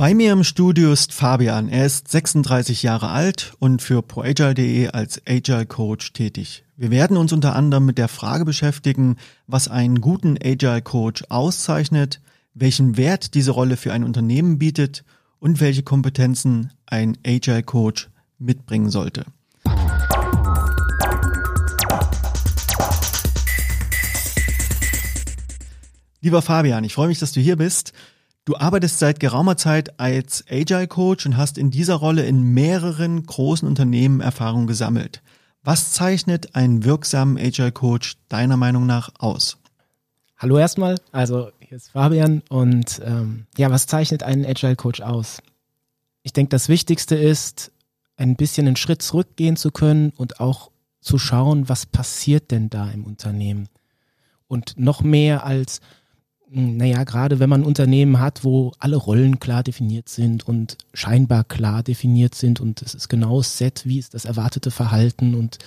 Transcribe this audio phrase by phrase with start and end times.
[0.00, 1.68] Bei mir im Studio ist Fabian.
[1.68, 6.64] Er ist 36 Jahre alt und für ProAgile.de als Agile Coach tätig.
[6.78, 9.16] Wir werden uns unter anderem mit der Frage beschäftigen,
[9.46, 12.22] was einen guten Agile Coach auszeichnet,
[12.54, 15.04] welchen Wert diese Rolle für ein Unternehmen bietet
[15.38, 18.08] und welche Kompetenzen ein Agile Coach
[18.38, 19.26] mitbringen sollte.
[26.22, 27.92] Lieber Fabian, ich freue mich, dass du hier bist.
[28.50, 33.24] Du arbeitest seit geraumer Zeit als Agile Coach und hast in dieser Rolle in mehreren
[33.24, 35.22] großen Unternehmen Erfahrung gesammelt.
[35.62, 39.56] Was zeichnet einen wirksamen Agile Coach deiner Meinung nach aus?
[40.36, 45.40] Hallo erstmal, also hier ist Fabian und ähm, ja, was zeichnet einen Agile Coach aus?
[46.24, 47.70] Ich denke, das Wichtigste ist,
[48.16, 52.90] ein bisschen einen Schritt zurückgehen zu können und auch zu schauen, was passiert denn da
[52.90, 53.68] im Unternehmen.
[54.48, 55.80] Und noch mehr als,
[56.52, 61.44] naja, gerade wenn man ein Unternehmen hat, wo alle Rollen klar definiert sind und scheinbar
[61.44, 65.58] klar definiert sind und es ist genau Set, wie ist das erwartete Verhalten und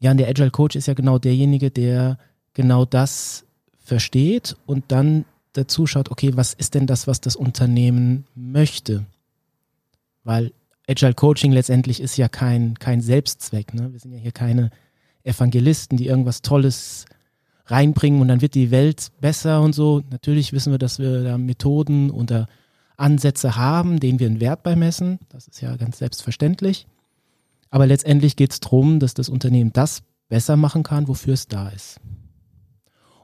[0.00, 2.18] ja, und der Agile Coach ist ja genau derjenige, der
[2.52, 3.44] genau das
[3.78, 9.06] versteht und dann dazu schaut, okay, was ist denn das, was das Unternehmen möchte?
[10.22, 10.52] Weil
[10.86, 13.74] Agile Coaching letztendlich ist ja kein, kein Selbstzweck.
[13.74, 13.92] Ne?
[13.92, 14.70] Wir sind ja hier keine
[15.24, 17.06] Evangelisten, die irgendwas Tolles
[17.70, 20.02] reinbringen und dann wird die Welt besser und so.
[20.10, 22.48] Natürlich wissen wir, dass wir da Methoden oder
[22.96, 25.18] Ansätze haben, denen wir einen Wert beimessen.
[25.28, 26.86] Das ist ja ganz selbstverständlich.
[27.70, 31.68] Aber letztendlich geht es darum, dass das Unternehmen das besser machen kann, wofür es da
[31.68, 32.00] ist.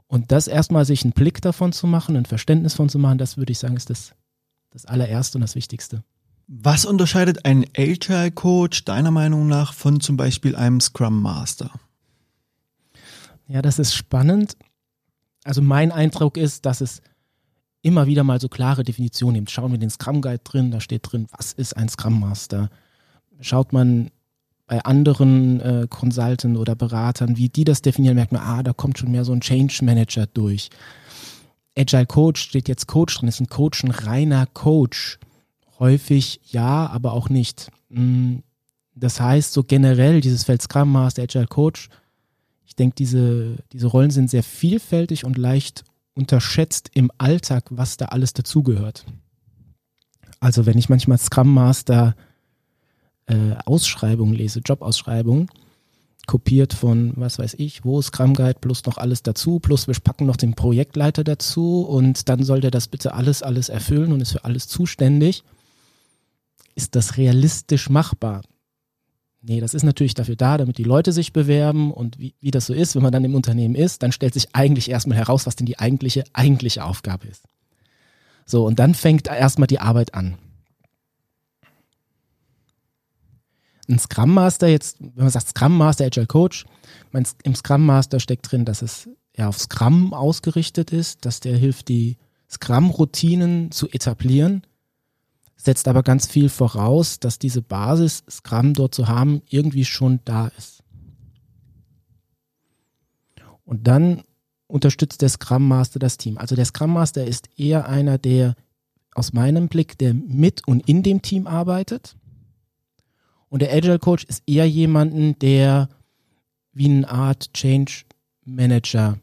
[0.07, 3.37] Und das erstmal sich einen Blick davon zu machen, ein Verständnis von zu machen, das
[3.37, 4.15] würde ich sagen, ist das,
[4.71, 6.05] das allererste und das Wichtigste.
[6.47, 11.71] Was unterscheidet ein Agile Coach deiner Meinung nach von zum Beispiel einem Scrum Master?
[13.49, 14.57] Ja, das ist spannend.
[15.45, 17.03] Also mein Eindruck ist, dass es
[17.83, 19.51] immer wieder mal so klare Definitionen gibt.
[19.51, 22.71] Schauen wir den Scrum Guide drin, da steht drin, was ist ein Scrum Master?
[23.41, 24.11] Schaut man
[24.67, 28.99] bei anderen äh, Consultants oder Beratern, wie die das definieren, merkt man, ah, da kommt
[28.99, 30.71] schon mehr so ein Change Manager durch.
[31.77, 35.19] Agile Coach steht jetzt Coach drin, ist ein Coach ein reiner Coach.
[35.79, 37.71] Häufig ja, aber auch nicht.
[37.91, 38.37] Mm,
[38.95, 41.91] das heißt, so generell dieses Feld Scrum Master, Agile Coach,
[42.75, 48.07] ich denke, diese, diese Rollen sind sehr vielfältig und leicht unterschätzt im Alltag, was da
[48.07, 49.05] alles dazugehört.
[50.41, 52.17] Also wenn ich manchmal Scrum Master
[53.27, 55.47] äh, Ausschreibungen lese, Jobausschreibungen,
[56.27, 60.27] kopiert von, was weiß ich, wo Scrum Guide plus noch alles dazu, plus wir packen
[60.27, 64.33] noch den Projektleiter dazu und dann soll der das bitte alles, alles erfüllen und ist
[64.33, 65.45] für alles zuständig.
[66.75, 68.43] Ist das realistisch machbar?
[69.47, 72.65] Nee, das ist natürlich dafür da, damit die Leute sich bewerben und wie, wie das
[72.65, 75.55] so ist, wenn man dann im Unternehmen ist, dann stellt sich eigentlich erstmal heraus, was
[75.55, 77.45] denn die eigentliche, eigentliche Aufgabe ist.
[78.47, 80.39] So, und dann fängt erstmal die Arbeit an.
[83.87, 86.65] Ein Scrum Master, jetzt, wenn man sagt Scrum Master, Agile Coach,
[87.13, 91.59] mein, im Scrum Master steckt drin, dass es ja auf Scrum ausgerichtet ist, dass der
[91.59, 92.17] hilft, die
[92.51, 94.63] Scrum-Routinen zu etablieren,
[95.65, 100.49] setzt aber ganz viel voraus, dass diese Basis, Scrum dort zu haben, irgendwie schon da
[100.59, 100.83] ist.
[103.65, 104.23] Und dann
[104.67, 106.37] unterstützt der Scrum Master das Team.
[106.39, 108.55] Also der Scrum Master ist eher einer, der
[109.15, 112.17] aus meinem Blick, der mit und in dem Team arbeitet.
[113.49, 115.89] Und der Agile Coach ist eher jemanden, der
[116.73, 118.05] wie eine Art Change
[118.45, 119.19] Manager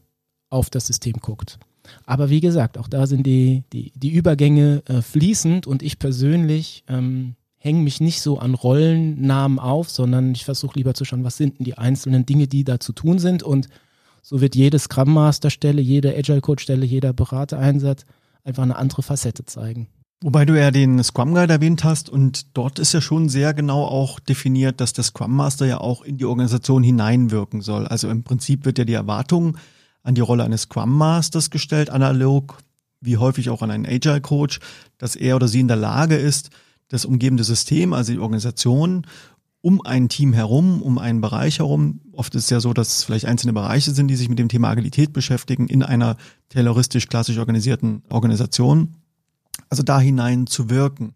[0.48, 1.58] auf das System guckt.
[2.06, 6.84] Aber wie gesagt, auch da sind die, die, die Übergänge äh, fließend und ich persönlich
[6.88, 11.36] ähm, hänge mich nicht so an Rollennamen auf, sondern ich versuche lieber zu schauen, was
[11.36, 13.68] sind denn die einzelnen Dinge, die da zu tun sind und
[14.22, 18.04] so wird jede Scrum Master Stelle, jede Agile Coach Stelle, jeder Beratereinsatz
[18.44, 19.88] einfach eine andere Facette zeigen.
[20.22, 23.84] Wobei du ja den Scrum Guide erwähnt hast und dort ist ja schon sehr genau
[23.84, 27.88] auch definiert, dass der Scrum Master ja auch in die Organisation hineinwirken soll.
[27.88, 29.56] Also im Prinzip wird ja die Erwartung
[30.02, 32.58] an die Rolle eines Scrum Masters gestellt, analog
[33.02, 34.60] wie häufig auch an einen Agile Coach,
[34.98, 36.50] dass er oder sie in der Lage ist,
[36.88, 39.06] das umgebende System, also die Organisation,
[39.60, 42.00] um ein Team herum, um einen Bereich herum.
[42.12, 44.48] Oft ist es ja so, dass es vielleicht einzelne Bereiche sind, die sich mit dem
[44.48, 46.16] Thema Agilität beschäftigen in einer
[46.48, 48.96] terroristisch klassisch organisierten Organisation.
[49.68, 51.14] Also da hinein zu wirken.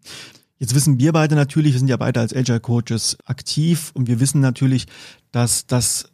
[0.59, 4.19] Jetzt wissen wir beide natürlich, wir sind ja beide als Agile Coaches aktiv und wir
[4.19, 4.87] wissen natürlich,
[5.31, 6.09] dass das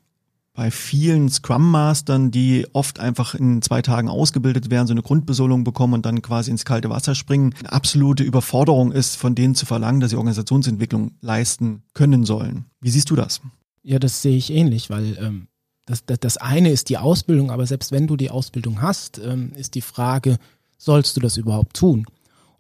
[0.54, 5.64] bei vielen Scrum Mastern, die oft einfach in zwei Tagen ausgebildet werden, so eine Grundbesolung
[5.64, 9.66] bekommen und dann quasi ins kalte Wasser springen, eine absolute Überforderung ist, von denen zu
[9.66, 12.66] verlangen, dass sie Organisationsentwicklung leisten können sollen.
[12.82, 13.42] Wie siehst du das?
[13.82, 15.48] Ja, das sehe ich ähnlich, weil ähm,
[15.88, 19.54] das, das, das eine ist die Ausbildung, aber selbst wenn du die Ausbildung hast, ähm,
[19.56, 20.38] ist die Frage,
[20.78, 22.06] sollst du das überhaupt tun?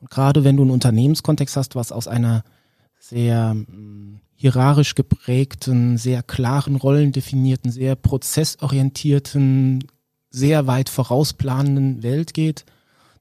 [0.01, 2.43] Und gerade wenn du einen Unternehmenskontext hast, was aus einer
[3.03, 9.83] sehr mm, hierarchisch geprägten, sehr klaren Rollen definierten, sehr prozessorientierten,
[10.29, 12.65] sehr weit vorausplanenden Welt geht,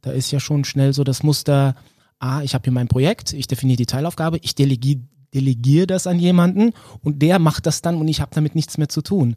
[0.01, 1.75] da ist ja schon schnell so das Muster,
[2.21, 5.01] ah, ich habe hier mein Projekt, ich definiere die Teilaufgabe, ich delegiere
[5.35, 8.91] delegiere das an jemanden und der macht das dann und ich habe damit nichts mehr
[8.91, 9.35] zu tun.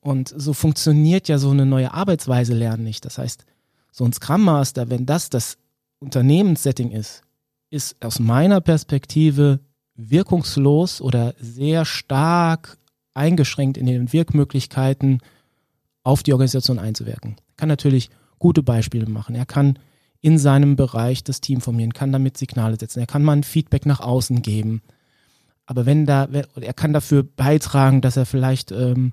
[0.00, 3.04] Und so funktioniert ja so eine neue Arbeitsweise lernen nicht.
[3.04, 3.44] Das heißt,
[3.92, 5.56] so ein Scrum Master, wenn das das
[6.00, 7.22] Unternehmenssetting ist,
[7.70, 9.60] ist aus meiner Perspektive
[10.08, 12.78] wirkungslos oder sehr stark
[13.14, 15.20] eingeschränkt in den Wirkmöglichkeiten
[16.02, 17.36] auf die Organisation einzuwirken.
[17.38, 19.34] Er kann natürlich gute Beispiele machen.
[19.34, 19.78] Er kann
[20.20, 23.00] in seinem Bereich das Team formieren, kann damit Signale setzen.
[23.00, 24.82] Er kann mal ein Feedback nach außen geben.
[25.66, 26.28] Aber wenn da,
[26.60, 29.12] er kann dafür beitragen, dass er vielleicht ähm,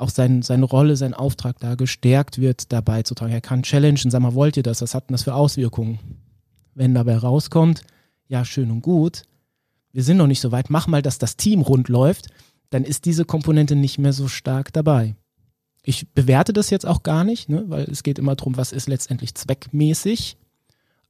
[0.00, 3.32] auch sein, seine Rolle, sein Auftrag da gestärkt wird, dabei zu tragen.
[3.32, 4.80] Er kann challengen, sag mal, wollt ihr das?
[4.80, 5.98] Was hat denn das für Auswirkungen?
[6.74, 7.82] Wenn dabei rauskommt,
[8.26, 9.24] ja, schön und gut,
[9.92, 12.28] wir sind noch nicht so weit, mach mal, dass das Team rund läuft,
[12.70, 15.16] dann ist diese Komponente nicht mehr so stark dabei.
[15.82, 18.88] Ich bewerte das jetzt auch gar nicht, ne, weil es geht immer darum, was ist
[18.88, 20.36] letztendlich zweckmäßig.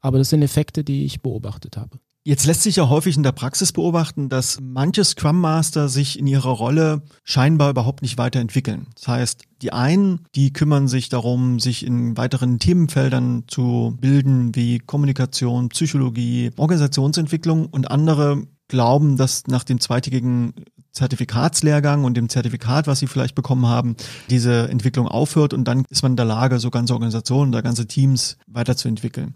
[0.01, 1.99] Aber das sind Effekte, die ich beobachtet habe.
[2.23, 6.27] Jetzt lässt sich ja häufig in der Praxis beobachten, dass manche Scrum Master sich in
[6.27, 8.89] ihrer Rolle scheinbar überhaupt nicht weiterentwickeln.
[8.95, 14.81] Das heißt, die einen, die kümmern sich darum, sich in weiteren Themenfeldern zu bilden, wie
[14.81, 20.55] Kommunikation, Psychologie, Organisationsentwicklung und andere glauben, dass nach dem zweitägigen
[20.93, 23.97] Zertifikatslehrgang und dem Zertifikat, was sie vielleicht bekommen haben,
[24.31, 27.87] diese Entwicklung aufhört und dann ist man in der Lage, so ganze Organisationen oder ganze
[27.87, 29.35] Teams weiterzuentwickeln.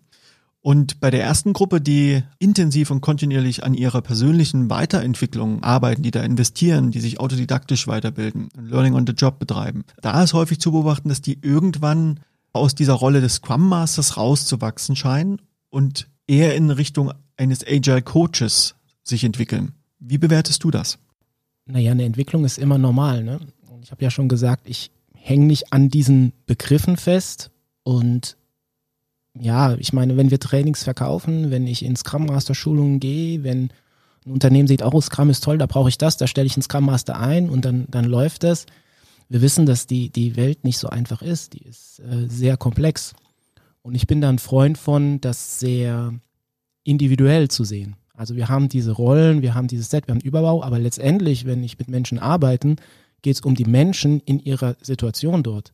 [0.61, 6.11] Und bei der ersten Gruppe, die intensiv und kontinuierlich an ihrer persönlichen Weiterentwicklung arbeiten, die
[6.11, 10.73] da investieren, die sich autodidaktisch weiterbilden, Learning on the Job betreiben, da ist häufig zu
[10.73, 12.21] beobachten, dass die irgendwann
[12.55, 18.75] aus dieser Rolle des Scrum Masters rauszuwachsen scheinen und eher in Richtung eines Agile Coaches
[19.05, 19.73] sich entwickeln.
[20.01, 20.99] Wie bewertest du das?
[21.67, 23.23] Naja, eine Entwicklung ist immer normal.
[23.23, 23.41] Ne?
[23.83, 27.51] Ich habe ja schon gesagt, ich hänge nicht an diesen Begriffen fest
[27.83, 28.37] und
[29.39, 33.71] ja, ich meine, wenn wir Trainings verkaufen, wenn ich in Scrum Master Schulungen gehe, wenn
[34.25, 36.63] ein Unternehmen sieht, oh, Scrum ist toll, da brauche ich das, da stelle ich einen
[36.63, 38.67] Scrum Master ein und dann, dann läuft das.
[39.29, 43.15] Wir wissen, dass die, die Welt nicht so einfach ist, die ist äh, sehr komplex.
[43.83, 46.15] Und ich bin da ein Freund von, das sehr
[46.85, 47.97] individuell zu sehen.
[48.15, 51.65] Also wir haben diese Rollen, wir haben dieses Set, wir haben Überbau, aber letztendlich, wenn
[51.65, 52.77] ich mit Menschen arbeite,
[53.23, 55.73] geht es um die Menschen in ihrer Situation dort.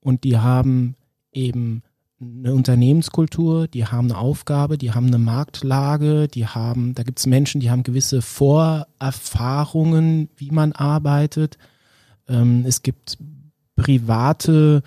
[0.00, 0.96] Und die haben
[1.32, 1.82] eben
[2.20, 7.26] eine Unternehmenskultur, die haben eine Aufgabe, die haben eine Marktlage, die haben, da gibt es
[7.26, 11.56] Menschen, die haben gewisse Vorerfahrungen, wie man arbeitet.
[12.28, 13.16] Ähm, es gibt
[13.76, 14.82] private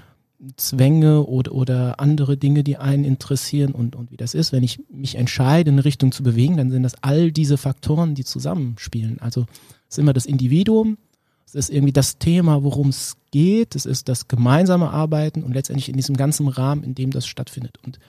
[0.57, 4.51] Zwänge oder, oder andere Dinge, die einen interessieren und, und wie das ist.
[4.51, 8.16] Wenn ich mich entscheide, in eine Richtung zu bewegen, dann sind das all diese Faktoren,
[8.16, 9.19] die zusammenspielen.
[9.19, 9.45] Also
[9.90, 10.98] es ist immer das Individuum,
[11.45, 13.75] es ist irgendwie das Thema, worum es geht.
[13.75, 17.78] Es ist das gemeinsame Arbeiten und letztendlich in diesem ganzen Rahmen, in dem das stattfindet.
[17.86, 18.00] Und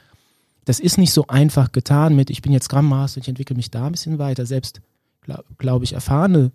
[0.64, 3.70] das ist nicht so einfach getan mit, ich bin jetzt Scrum Master, ich entwickle mich
[3.70, 4.46] da ein bisschen weiter.
[4.46, 4.80] Selbst,
[5.20, 6.52] glaube glaub ich, erfahrene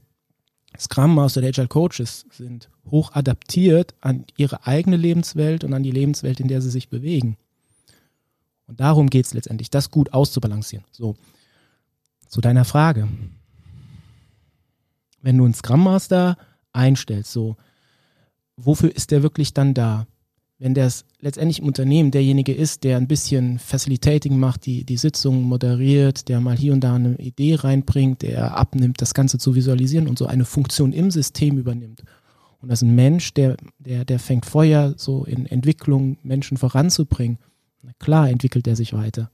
[0.77, 5.91] Scrum Master oder Agile Coaches sind hoch adaptiert an ihre eigene Lebenswelt und an die
[5.91, 7.37] Lebenswelt, in der sie sich bewegen.
[8.67, 10.85] Und darum geht es letztendlich, das gut auszubalancieren.
[10.91, 11.15] So,
[12.27, 13.07] zu deiner Frage.
[15.21, 16.37] Wenn du einen Scrum Master
[16.71, 17.31] einstellst.
[17.31, 17.57] So,
[18.57, 20.07] wofür ist der wirklich dann da?
[20.61, 25.43] Wenn der letztendlich im Unternehmen derjenige ist, der ein bisschen Facilitating macht, die, die Sitzung
[25.43, 30.09] moderiert, der mal hier und da eine Idee reinbringt, der abnimmt, das Ganze zu visualisieren
[30.09, 32.03] und so eine Funktion im System übernimmt.
[32.61, 37.37] Und das ist ein Mensch, der, der, der fängt Feuer so in Entwicklung, Menschen voranzubringen.
[37.81, 39.31] Na klar entwickelt er sich weiter.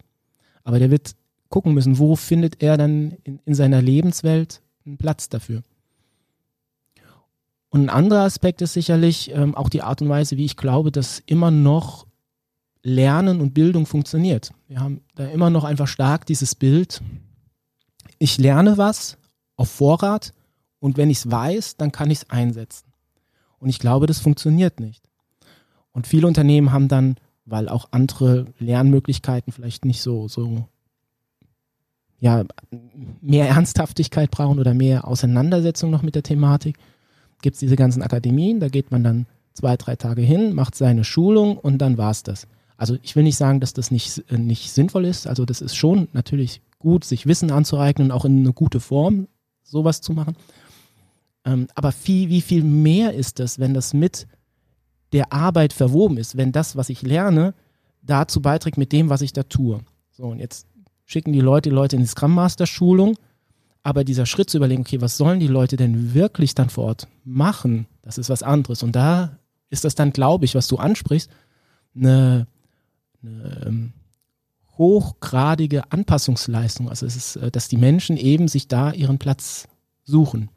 [0.63, 1.15] Aber der wird
[1.49, 5.63] gucken müssen, wo findet er dann in, in seiner Lebenswelt einen Platz dafür.
[7.75, 10.93] Und ein anderer Aspekt ist sicherlich ähm, auch die Art und Weise, wie ich glaube,
[10.93, 12.07] dass immer noch
[12.83, 14.53] Lernen und Bildung funktioniert.
[14.69, 17.01] Wir haben da immer noch einfach stark dieses Bild,
[18.17, 19.17] ich lerne was
[19.57, 20.31] auf Vorrat
[20.79, 22.93] und wenn ich es weiß, dann kann ich es einsetzen.
[23.59, 25.03] Und ich glaube, das funktioniert nicht.
[25.91, 30.69] Und viele Unternehmen haben dann, weil auch andere Lernmöglichkeiten vielleicht nicht so, so
[32.19, 32.45] ja,
[33.19, 36.77] mehr Ernsthaftigkeit brauchen oder mehr Auseinandersetzung noch mit der Thematik,
[37.41, 41.03] gibt es diese ganzen Akademien, da geht man dann zwei, drei Tage hin, macht seine
[41.03, 42.47] Schulung und dann war es das.
[42.77, 45.27] Also ich will nicht sagen, dass das nicht, äh, nicht sinnvoll ist.
[45.27, 49.27] Also das ist schon natürlich gut, sich Wissen anzueignen auch in eine gute Form
[49.63, 50.35] sowas zu machen.
[51.45, 54.27] Ähm, aber viel, wie viel mehr ist das, wenn das mit
[55.13, 57.53] der Arbeit verwoben ist, wenn das, was ich lerne,
[58.01, 59.79] dazu beiträgt mit dem, was ich da tue.
[60.11, 60.67] So, und jetzt
[61.05, 63.15] schicken die Leute die Leute in die Scrum Master Schulung,
[63.85, 67.07] aber dieser Schritt zu überlegen, okay, was sollen die Leute denn wirklich dann vor Ort
[67.23, 68.81] machen, das ist was anderes.
[68.81, 69.37] Und da
[69.69, 71.29] ist das dann, glaube ich, was du ansprichst,
[71.95, 72.47] eine,
[73.21, 73.93] eine ähm,
[74.75, 76.89] hochgradige Anpassungsleistung.
[76.89, 79.67] Also es ist, äh, dass die Menschen eben sich da ihren Platz
[80.03, 80.49] suchen.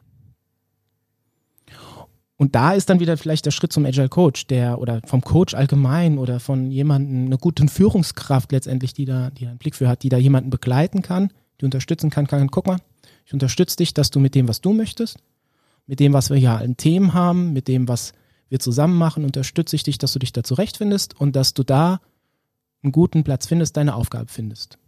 [2.35, 5.53] Und da ist dann wieder vielleicht der Schritt zum Agile Coach, der oder vom Coach
[5.53, 9.87] allgemein oder von jemandem, eine gute Führungskraft letztendlich, die da, die da einen Blick für
[9.87, 11.31] hat, die da jemanden begleiten kann,
[11.61, 12.79] die unterstützen kann, kann, guck mal,
[13.29, 15.19] ich unterstütze dich, dass du mit dem, was du möchtest,
[15.85, 18.13] mit dem, was wir hier an Themen haben, mit dem, was
[18.49, 22.01] wir zusammen machen, unterstütze ich dich, dass du dich da zurechtfindest und dass du da
[22.81, 24.79] einen guten Platz findest, deine Aufgabe findest.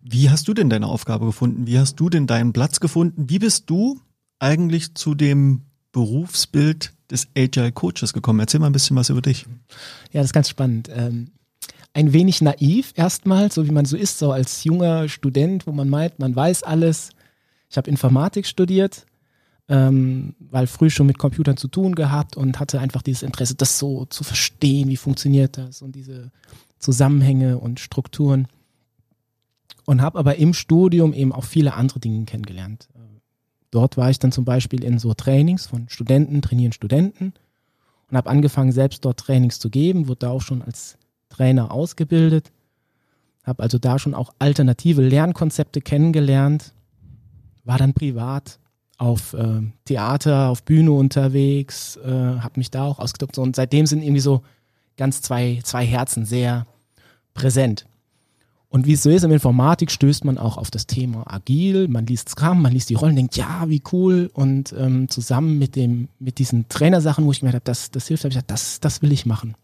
[0.00, 1.66] Wie hast du denn deine Aufgabe gefunden?
[1.66, 3.30] Wie hast du denn deinen Platz gefunden?
[3.30, 3.98] Wie bist du
[4.38, 8.40] eigentlich zu dem Berufsbild des Agile Coaches gekommen?
[8.40, 9.46] Erzähl mal ein bisschen was über dich.
[10.12, 10.90] Ja, das ist ganz spannend.
[10.92, 11.30] Ähm,
[11.94, 15.88] ein wenig naiv erstmal, so wie man so ist, so als junger Student, wo man
[15.88, 17.12] meint, man weiß alles.
[17.70, 19.06] Ich habe Informatik studiert,
[19.68, 23.78] ähm, weil früh schon mit Computern zu tun gehabt und hatte einfach dieses Interesse, das
[23.78, 26.30] so zu verstehen, wie funktioniert das und diese
[26.78, 28.48] Zusammenhänge und Strukturen.
[29.84, 32.88] Und habe aber im Studium eben auch viele andere Dinge kennengelernt.
[33.70, 37.34] Dort war ich dann zum Beispiel in so Trainings von Studenten, trainieren Studenten
[38.10, 40.96] und habe angefangen, selbst dort Trainings zu geben, wurde da auch schon als
[41.28, 42.50] Trainer ausgebildet,
[43.44, 46.72] habe also da schon auch alternative Lernkonzepte kennengelernt,
[47.68, 48.58] war dann privat
[48.96, 54.02] auf äh, Theater, auf Bühne unterwegs, äh, habe mich da auch ausgetobt und seitdem sind
[54.02, 54.42] irgendwie so
[54.96, 56.66] ganz zwei, zwei Herzen sehr
[57.34, 57.86] präsent.
[58.70, 62.06] Und wie es so ist, im Informatik stößt man auch auf das Thema agil, man
[62.06, 64.30] liest Scrum, man liest die Rollen, denkt, ja, wie cool.
[64.34, 68.24] Und ähm, zusammen mit dem, mit diesen Trainersachen, wo ich gemerkt habe, das, das hilft,
[68.24, 69.54] habe ich gesagt, das, das will ich machen.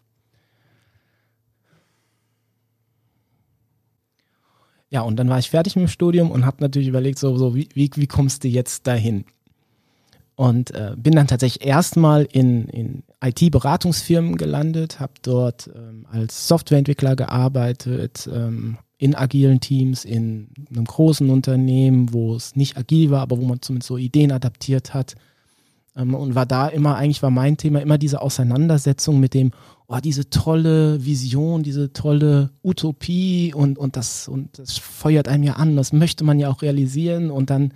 [4.95, 7.53] Ja, und dann war ich fertig mit dem Studium und habe natürlich überlegt, so, so
[7.53, 9.25] wie, wie, wie kommst du jetzt dahin?
[10.37, 17.17] Und äh, bin dann tatsächlich erstmal in, in IT-Beratungsfirmen gelandet, habe dort ähm, als Softwareentwickler
[17.17, 23.37] gearbeitet, ähm, in agilen Teams, in einem großen Unternehmen, wo es nicht agil war, aber
[23.37, 25.15] wo man zumindest so Ideen adaptiert hat.
[25.95, 29.51] Ähm, und war da immer, eigentlich war mein Thema immer diese Auseinandersetzung mit dem,
[29.87, 35.53] oh, diese tolle Vision, diese tolle Utopie und, und das, und das feuert einem ja
[35.53, 37.73] an, das möchte man ja auch realisieren und dann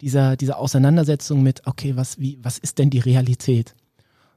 [0.00, 3.74] dieser, diese Auseinandersetzung mit, okay, was, wie, was ist denn die Realität?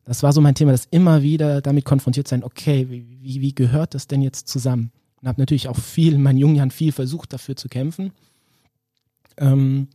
[0.05, 3.93] Das war so mein Thema, das immer wieder damit konfrontiert sein, okay, wie, wie gehört
[3.93, 4.91] das denn jetzt zusammen?
[5.21, 8.11] Und habe natürlich auch viel, in meinen jungen Jahren viel versucht, dafür zu kämpfen.
[9.37, 9.89] Ähm,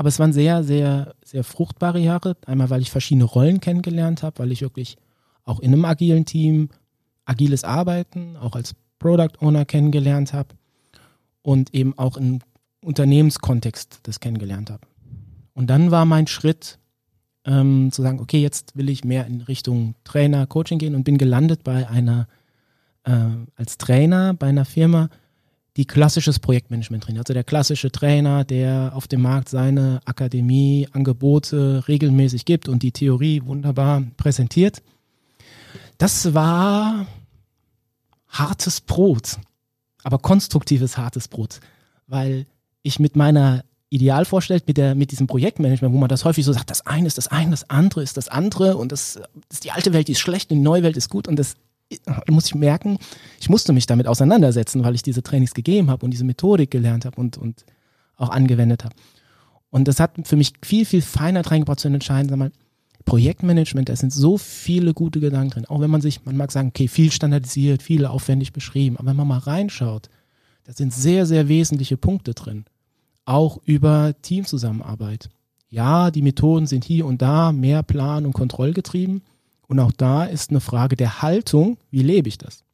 [0.00, 2.34] aber es waren sehr, sehr, sehr fruchtbare Jahre.
[2.46, 4.96] Einmal, weil ich verschiedene Rollen kennengelernt habe, weil ich wirklich
[5.44, 6.70] auch in einem agilen Team
[7.26, 10.54] agiles Arbeiten, auch als Product Owner kennengelernt habe
[11.42, 12.38] und eben auch im
[12.82, 14.86] Unternehmenskontext das kennengelernt habe.
[15.52, 16.78] Und dann war mein Schritt
[17.44, 21.18] ähm, zu sagen, okay, jetzt will ich mehr in Richtung Trainer, Coaching gehen und bin
[21.18, 22.26] gelandet bei einer
[23.04, 23.12] äh,
[23.54, 25.10] als Trainer bei einer Firma,
[25.76, 27.26] die klassisches Projektmanagement trainiert.
[27.26, 32.92] Also der klassische Trainer, der auf dem Markt seine Akademie, Angebote regelmäßig gibt und die
[32.92, 34.82] Theorie wunderbar präsentiert.
[35.98, 37.06] Das war
[38.28, 39.38] hartes Brot,
[40.02, 41.60] aber konstruktives hartes Brot,
[42.06, 42.46] weil
[42.82, 46.52] ich mit meiner Ideal vorstellt mit, der, mit diesem Projektmanagement, wo man das häufig so
[46.52, 49.64] sagt, das eine ist das eine, das andere ist das andere und das, das ist
[49.64, 51.56] die alte Welt, die ist schlecht und die neue Welt ist gut und das
[52.28, 52.98] muss ich merken,
[53.40, 57.04] ich musste mich damit auseinandersetzen, weil ich diese Trainings gegeben habe und diese Methodik gelernt
[57.04, 57.64] habe und, und
[58.16, 58.94] auch angewendet habe.
[59.70, 62.52] Und das hat für mich viel, viel Feinheit reingebracht zu entscheiden, sag mal,
[63.04, 65.66] Projektmanagement, da sind so viele gute Gedanken drin.
[65.66, 69.16] Auch wenn man sich, man mag sagen, okay, viel standardisiert, viel aufwendig beschrieben, aber wenn
[69.16, 70.10] man mal reinschaut,
[70.64, 72.66] da sind sehr, sehr wesentliche Punkte drin.
[73.24, 75.30] Auch über Teamzusammenarbeit.
[75.68, 79.22] Ja, die Methoden sind hier und da mehr plan- und kontrollgetrieben,
[79.70, 82.64] und auch da ist eine Frage der Haltung, wie lebe ich das?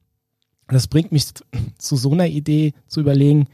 [0.68, 1.26] Das bringt mich
[1.78, 3.48] zu so einer Idee zu überlegen,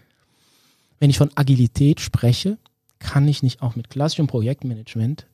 [1.01, 2.57] wenn ich von Agilität spreche,
[3.01, 5.27] kann ich nicht auch mit klassischem Projektmanagement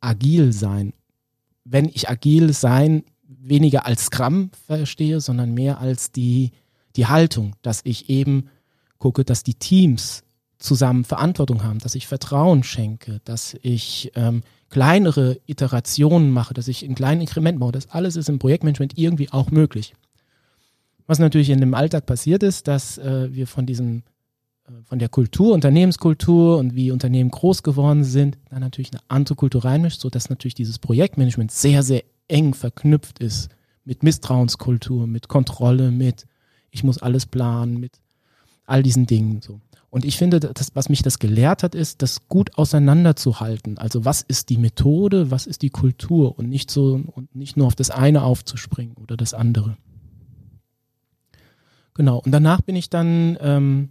[0.00, 0.94] agil sein?
[1.62, 6.50] Wenn ich agil sein weniger als Scrum verstehe, sondern mehr als die,
[6.96, 8.48] die Haltung, dass ich eben
[8.98, 10.23] gucke, dass die Teams
[10.64, 16.84] zusammen Verantwortung haben, dass ich Vertrauen schenke, dass ich ähm, kleinere Iterationen mache, dass ich
[16.84, 19.94] in kleinen Inkrementen baue, das alles ist im Projektmanagement irgendwie auch möglich.
[21.06, 24.02] Was natürlich in dem Alltag passiert ist, dass äh, wir von diesem,
[24.66, 29.36] äh, von der Kultur, Unternehmenskultur und wie Unternehmen groß geworden sind, dann natürlich eine andere
[29.36, 33.50] Kultur reinmischt, sodass natürlich dieses Projektmanagement sehr, sehr eng verknüpft ist
[33.84, 36.26] mit Misstrauenskultur, mit Kontrolle, mit
[36.70, 37.92] ich muss alles planen, mit
[38.64, 39.60] all diesen Dingen so.
[39.94, 43.78] Und ich finde, das, was mich das gelehrt hat, ist, das gut auseinanderzuhalten.
[43.78, 47.68] Also was ist die Methode, was ist die Kultur und nicht so und nicht nur
[47.68, 49.76] auf das eine aufzuspringen oder das andere.
[51.94, 52.18] Genau.
[52.18, 53.90] Und danach bin ich dann ähm,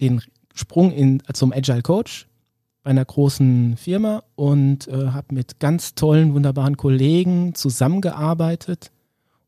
[0.00, 0.22] den
[0.54, 2.28] Sprung in, zum Agile Coach
[2.84, 8.92] bei einer großen Firma und äh, habe mit ganz tollen, wunderbaren Kollegen zusammengearbeitet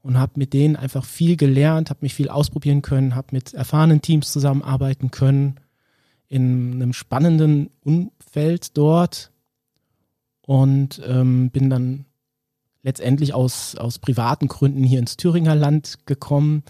[0.05, 4.03] und habe mit denen einfach viel gelernt, habe mich viel ausprobieren können, habe mit erfahrenen
[4.03, 5.57] Teams zusammenarbeiten können
[6.29, 9.33] in einem spannenden Umfeld dort
[10.43, 12.05] und ähm, bin dann
[12.83, 16.65] letztendlich aus, aus privaten Gründen hier ins Thüringer Land gekommen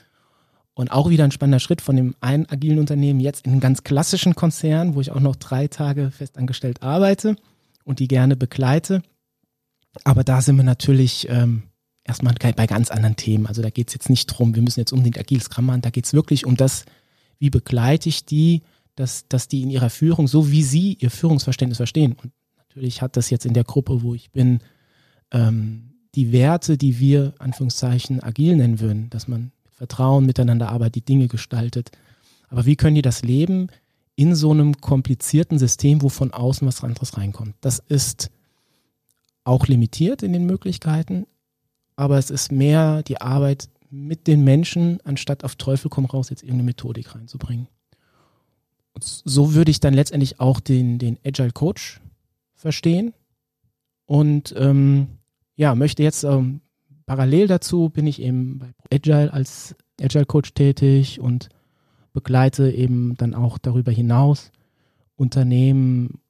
[0.75, 3.83] und auch wieder ein spannender Schritt von dem einen agilen Unternehmen jetzt in einen ganz
[3.83, 7.35] klassischen Konzern, wo ich auch noch drei Tage festangestellt arbeite
[7.83, 9.03] und die gerne begleite.
[10.05, 11.65] Aber da sind wir natürlich ähm,
[12.05, 13.47] erstmal bei ganz anderen Themen.
[13.47, 15.83] Also da geht es jetzt nicht drum, wir müssen jetzt unbedingt agil Scrum machen.
[15.83, 16.85] Da geht es wirklich um das,
[17.39, 18.63] wie begleite ich die,
[18.95, 22.13] dass, dass die in ihrer Führung, so wie sie ihr Führungsverständnis verstehen.
[22.13, 24.61] Und natürlich hat das jetzt in der Gruppe, wo ich bin,
[25.33, 31.05] ähm, die Werte, die wir Anführungszeichen agil nennen würden, dass man Vertrauen, miteinander arbeitet, die
[31.05, 31.91] Dinge gestaltet.
[32.49, 33.69] Aber wie können die das leben
[34.15, 37.57] in so einem komplizierten System, wo von außen was anderes reinkommt?
[37.61, 38.31] Das ist
[39.43, 41.27] auch limitiert in den Möglichkeiten,
[41.97, 46.43] aber es ist mehr die Arbeit mit den Menschen, anstatt auf Teufel komm raus, jetzt
[46.43, 47.69] irgendeine Methodik reinzubringen.
[48.93, 52.01] Und so würde ich dann letztendlich auch den, den Agile Coach
[52.55, 53.13] verstehen
[54.07, 55.09] und ähm,
[55.57, 56.61] ja, möchte jetzt ähm,
[57.07, 61.49] parallel dazu bin ich eben bei Agile als Agile Coach tätig und
[62.13, 64.51] begleite eben dann auch darüber hinaus
[65.17, 66.21] Unternehmen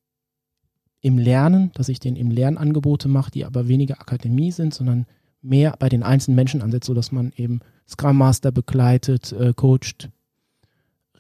[1.01, 5.07] im Lernen, dass ich denen eben Lernangebote mache, die aber weniger Akademie sind, sondern
[5.45, 10.11] mehr bei den einzelnen Menschen ansetzt, sodass man eben Scrum Master begleitet, äh, coacht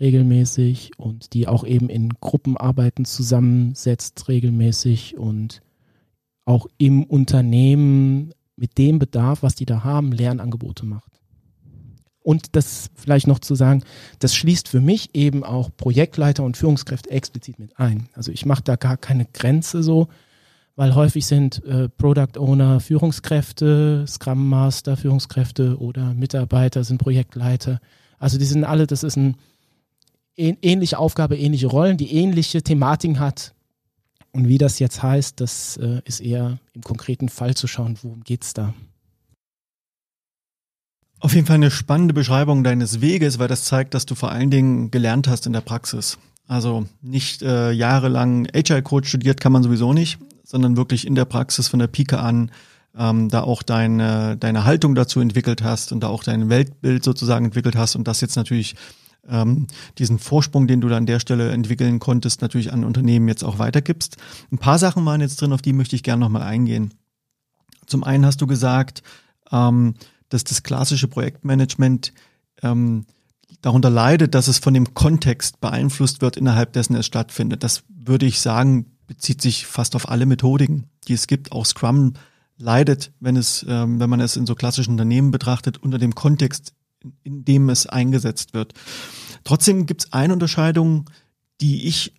[0.01, 5.61] regelmäßig und die auch eben in Gruppenarbeiten zusammensetzt regelmäßig und
[6.45, 11.21] auch im Unternehmen mit dem Bedarf, was die da haben, Lernangebote macht.
[12.21, 13.83] Und das vielleicht noch zu sagen,
[14.19, 18.09] das schließt für mich eben auch Projektleiter und Führungskräfte explizit mit ein.
[18.15, 20.09] Also ich mache da gar keine Grenze so,
[20.77, 27.81] weil häufig sind äh, Product Owner Führungskräfte, Scrum Master Führungskräfte oder Mitarbeiter sind Projektleiter.
[28.19, 29.35] Also die sind alle, das ist eine
[30.37, 33.55] ähnliche Aufgabe, ähnliche Rollen, die ähnliche Thematiken hat,
[34.35, 38.25] und wie das jetzt heißt, das äh, ist eher im konkreten Fall zu schauen, worum
[38.25, 38.75] geht es da.
[41.21, 44.51] Auf jeden Fall eine spannende Beschreibung deines Weges, weil das zeigt, dass du vor allen
[44.51, 46.19] Dingen gelernt hast in der Praxis.
[46.49, 51.25] Also nicht äh, jahrelang Agile Coach studiert kann man sowieso nicht, sondern wirklich in der
[51.25, 52.51] Praxis von der Pike an
[52.97, 57.47] ähm, da auch deine, deine Haltung dazu entwickelt hast und da auch dein Weltbild sozusagen
[57.47, 58.77] entwickelt hast und das jetzt natürlich
[59.29, 59.67] ähm,
[59.99, 63.59] diesen Vorsprung, den du da an der Stelle entwickeln konntest, natürlich an Unternehmen jetzt auch
[63.59, 64.17] weitergibst.
[64.53, 66.93] Ein paar Sachen waren jetzt drin, auf die möchte ich gerne nochmal eingehen.
[67.87, 69.03] Zum einen hast du gesagt,
[69.51, 69.95] ähm,
[70.29, 72.13] dass das klassische Projektmanagement
[72.63, 73.07] ähm,
[73.61, 77.63] darunter leidet, dass es von dem Kontext beeinflusst wird, innerhalb dessen es stattfindet.
[77.63, 81.53] Das würde ich sagen, bezieht sich fast auf alle Methodiken, die es gibt.
[81.53, 82.15] Auch Scrum
[82.57, 86.73] leidet, wenn es, ähm, wenn man es in so klassischen Unternehmen betrachtet, unter dem Kontext,
[87.23, 88.75] in dem es eingesetzt wird.
[89.45, 91.11] Trotzdem gibt es eine Unterscheidung,
[91.61, 92.15] die ich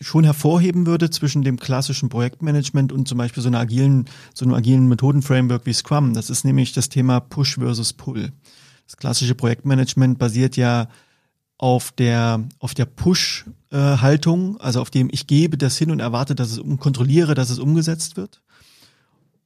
[0.00, 4.54] schon hervorheben würde zwischen dem klassischen Projektmanagement und zum Beispiel so einer agilen, so einem
[4.54, 6.14] agilen Methodenframework wie Scrum.
[6.14, 8.32] Das ist nämlich das Thema Push versus Pull.
[8.86, 10.88] Das klassische Projektmanagement basiert ja
[11.62, 16.50] auf der, auf der Push-Haltung, also auf dem ich gebe das hin und erwarte, dass
[16.50, 18.42] es um, kontrolliere, dass es umgesetzt wird.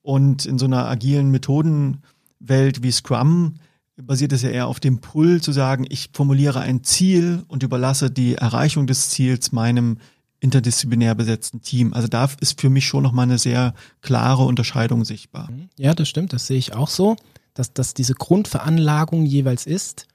[0.00, 3.56] Und in so einer agilen Methodenwelt wie Scrum
[3.98, 8.10] basiert es ja eher auf dem Pull zu sagen, ich formuliere ein Ziel und überlasse
[8.10, 9.98] die Erreichung des Ziels meinem
[10.40, 11.92] interdisziplinär besetzten Team.
[11.92, 15.50] Also da ist für mich schon nochmal eine sehr klare Unterscheidung sichtbar.
[15.50, 15.68] Mhm.
[15.76, 17.16] Ja, das stimmt, das sehe ich auch so,
[17.52, 20.06] dass das diese Grundveranlagung jeweils ist.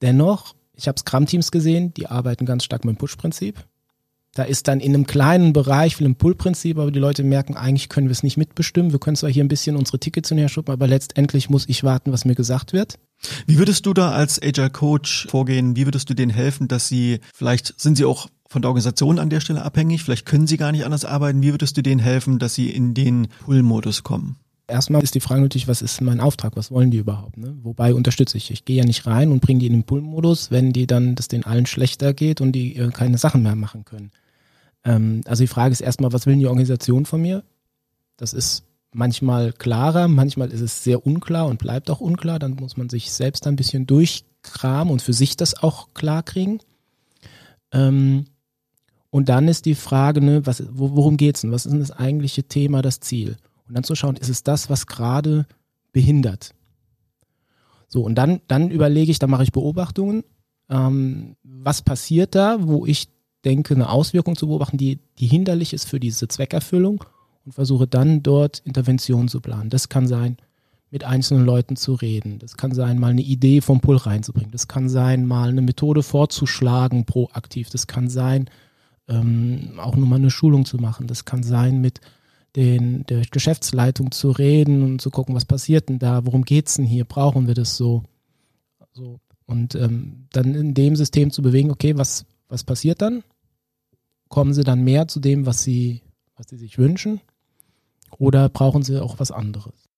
[0.00, 3.64] Dennoch, ich habe Scrum-Teams gesehen, die arbeiten ganz stark mit dem Push-Prinzip.
[4.34, 7.88] Da ist dann in einem kleinen Bereich viel im Pull-Prinzip, aber die Leute merken, eigentlich
[7.88, 8.92] können wir es nicht mitbestimmen.
[8.92, 12.12] Wir können zwar hier ein bisschen unsere Tickets näher schuppen, aber letztendlich muss ich warten,
[12.12, 12.98] was mir gesagt wird.
[13.46, 15.74] Wie würdest du da als Agile Coach vorgehen?
[15.74, 19.30] Wie würdest du denen helfen, dass sie, vielleicht sind sie auch von der Organisation an
[19.30, 21.42] der Stelle abhängig, vielleicht können sie gar nicht anders arbeiten.
[21.42, 24.36] Wie würdest du denen helfen, dass sie in den Pull-Modus kommen?
[24.70, 26.56] Erstmal ist die Frage natürlich, was ist mein Auftrag?
[26.56, 27.36] Was wollen die überhaupt?
[27.36, 27.56] Ne?
[27.62, 28.50] Wobei unterstütze ich.
[28.50, 31.28] Ich gehe ja nicht rein und bringe die in den Pull-Modus, wenn die dann, dass
[31.28, 34.12] denen allen schlechter geht und die äh, keine Sachen mehr machen können.
[34.84, 37.42] Ähm, also die Frage ist erstmal, was will die Organisation von mir?
[38.16, 42.38] Das ist manchmal klarer, manchmal ist es sehr unklar und bleibt auch unklar.
[42.38, 46.22] Dann muss man sich selbst ein bisschen durch Kram und für sich das auch klar
[46.22, 46.60] kriegen.
[47.72, 48.26] Ähm,
[49.10, 51.50] und dann ist die Frage, ne, was, worum geht's denn?
[51.50, 53.36] Was ist denn das eigentliche Thema, das Ziel?
[53.70, 55.46] Und dann zu schauen, ist es das, was gerade
[55.92, 56.56] behindert?
[57.86, 60.24] So, und dann, dann überlege ich, dann mache ich Beobachtungen,
[60.68, 63.06] ähm, was passiert da, wo ich
[63.44, 67.04] denke, eine Auswirkung zu beobachten, die, die hinderlich ist für diese Zweckerfüllung
[67.44, 69.70] und versuche dann dort Interventionen zu planen.
[69.70, 70.38] Das kann sein,
[70.90, 72.40] mit einzelnen Leuten zu reden.
[72.40, 74.50] Das kann sein, mal eine Idee vom Pull reinzubringen.
[74.50, 77.70] Das kann sein, mal eine Methode vorzuschlagen, proaktiv.
[77.70, 78.50] Das kann sein,
[79.06, 81.06] ähm, auch nur mal eine Schulung zu machen.
[81.06, 82.00] Das kann sein, mit
[82.56, 86.74] den, der Geschäftsleitung zu reden und zu gucken, was passiert denn da, worum geht es
[86.74, 88.02] denn hier, brauchen wir das so.
[88.92, 89.20] so.
[89.46, 93.24] Und ähm, dann in dem System zu bewegen, okay, was, was passiert dann?
[94.28, 96.02] Kommen sie dann mehr zu dem, was sie,
[96.36, 97.20] was sie sich wünschen?
[98.18, 99.88] Oder brauchen sie auch was anderes?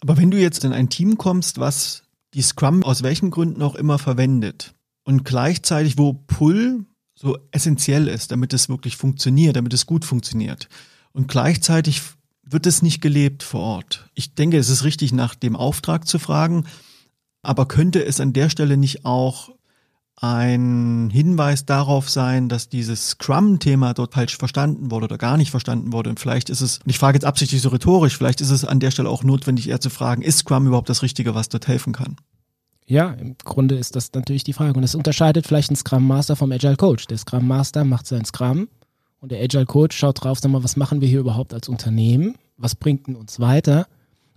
[0.00, 2.04] Aber wenn du jetzt in ein Team kommst, was
[2.34, 6.84] die Scrum aus welchen Gründen auch immer verwendet und gleichzeitig, wo Pull
[7.16, 10.68] so essentiell ist, damit es wirklich funktioniert, damit es gut funktioniert.
[11.12, 12.02] Und gleichzeitig
[12.42, 14.10] wird es nicht gelebt vor Ort.
[14.14, 16.66] Ich denke, es ist richtig, nach dem Auftrag zu fragen,
[17.42, 19.50] aber könnte es an der Stelle nicht auch
[20.18, 25.92] ein Hinweis darauf sein, dass dieses Scrum-Thema dort falsch verstanden wurde oder gar nicht verstanden
[25.92, 26.08] wurde.
[26.10, 28.80] Und vielleicht ist es, und ich frage jetzt absichtlich so rhetorisch, vielleicht ist es an
[28.80, 31.92] der Stelle auch notwendig, eher zu fragen, ist Scrum überhaupt das Richtige, was dort helfen
[31.92, 32.16] kann?
[32.88, 34.74] Ja, im Grunde ist das natürlich die Frage.
[34.74, 37.06] Und das unterscheidet vielleicht einen Scrum Master vom Agile Coach.
[37.08, 38.68] Der Scrum Master macht sein Scrum
[39.18, 42.36] und der Agile Coach schaut drauf, sag mal, was machen wir hier überhaupt als Unternehmen?
[42.56, 43.88] Was bringt denn uns weiter?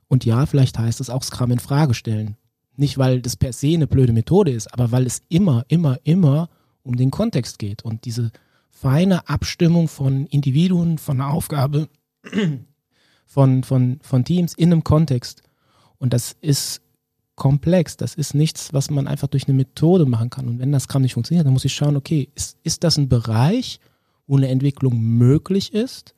[0.07, 2.37] Und ja, vielleicht heißt es auch Scrum in Frage stellen.
[2.75, 6.49] Nicht, weil das per se eine blöde Methode ist, aber weil es immer, immer, immer
[6.81, 8.31] um den Kontext geht und diese
[8.71, 11.89] feine Abstimmung von Individuen, von einer Aufgabe,
[13.25, 15.43] von, von, von Teams in einem Kontext.
[15.97, 16.81] Und das ist
[17.39, 17.97] komplex.
[17.97, 20.47] Das ist nichts, was man einfach durch eine Methode machen kann.
[20.47, 23.09] Und wenn das Kram nicht funktioniert, dann muss ich schauen, okay, ist, ist das ein
[23.09, 23.79] Bereich,
[24.27, 26.13] wo eine Entwicklung möglich ist?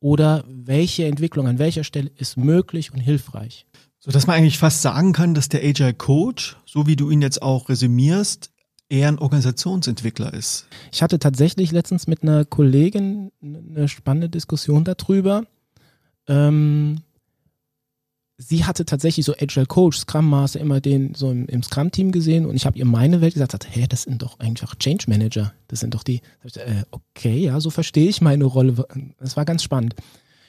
[0.00, 3.66] Oder welche Entwicklung an welcher Stelle ist möglich und hilfreich?
[3.98, 7.20] So dass man eigentlich fast sagen kann, dass der Agile Coach, so wie du ihn
[7.20, 8.50] jetzt auch resümierst,
[8.88, 10.66] eher ein Organisationsentwickler ist.
[10.92, 15.44] Ich hatte tatsächlich letztens mit einer Kollegin eine spannende Diskussion darüber.
[16.26, 17.00] Ähm,
[18.38, 22.46] sie hatte tatsächlich so Agile Coach, Scrum Master immer den so im, im Scrum-Team gesehen
[22.46, 25.52] und ich habe ihr meine Welt gesagt, hä, das sind doch einfach Change Manager.
[25.66, 26.22] Das sind doch die,
[26.54, 28.86] äh, okay, ja, so verstehe ich meine Rolle.
[29.18, 29.96] Das war ganz spannend.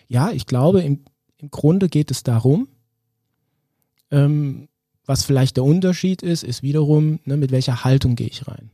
[0.07, 1.03] Ja, ich glaube, im,
[1.37, 2.67] im Grunde geht es darum,
[4.11, 4.69] ähm,
[5.05, 8.69] was vielleicht der Unterschied ist, ist wiederum, ne, mit welcher Haltung gehe ich rein.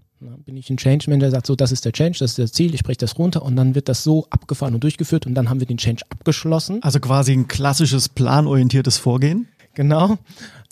[0.46, 2.52] Bin ich ein Change Manager, der sagt so, das ist der Change, das ist das
[2.52, 5.50] Ziel, ich spreche das runter und dann wird das so abgefahren und durchgeführt und dann
[5.50, 6.82] haben wir den Change abgeschlossen.
[6.84, 9.48] Also quasi ein klassisches planorientiertes Vorgehen.
[9.74, 10.18] Genau.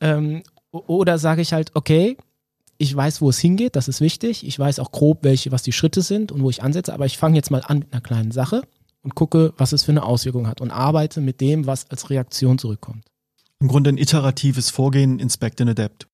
[0.02, 2.18] Ähm, oder sage ich halt, okay,
[2.78, 4.46] ich weiß, wo es hingeht, das ist wichtig.
[4.46, 7.18] Ich weiß auch grob, welche, was die Schritte sind und wo ich ansetze, aber ich
[7.18, 8.64] fange jetzt mal an mit einer kleinen Sache
[9.04, 12.58] und gucke, was es für eine Auswirkung hat und arbeite mit dem, was als Reaktion
[12.58, 13.06] zurückkommt.
[13.60, 16.08] Im Grunde ein iteratives Vorgehen, Inspect and Adapt.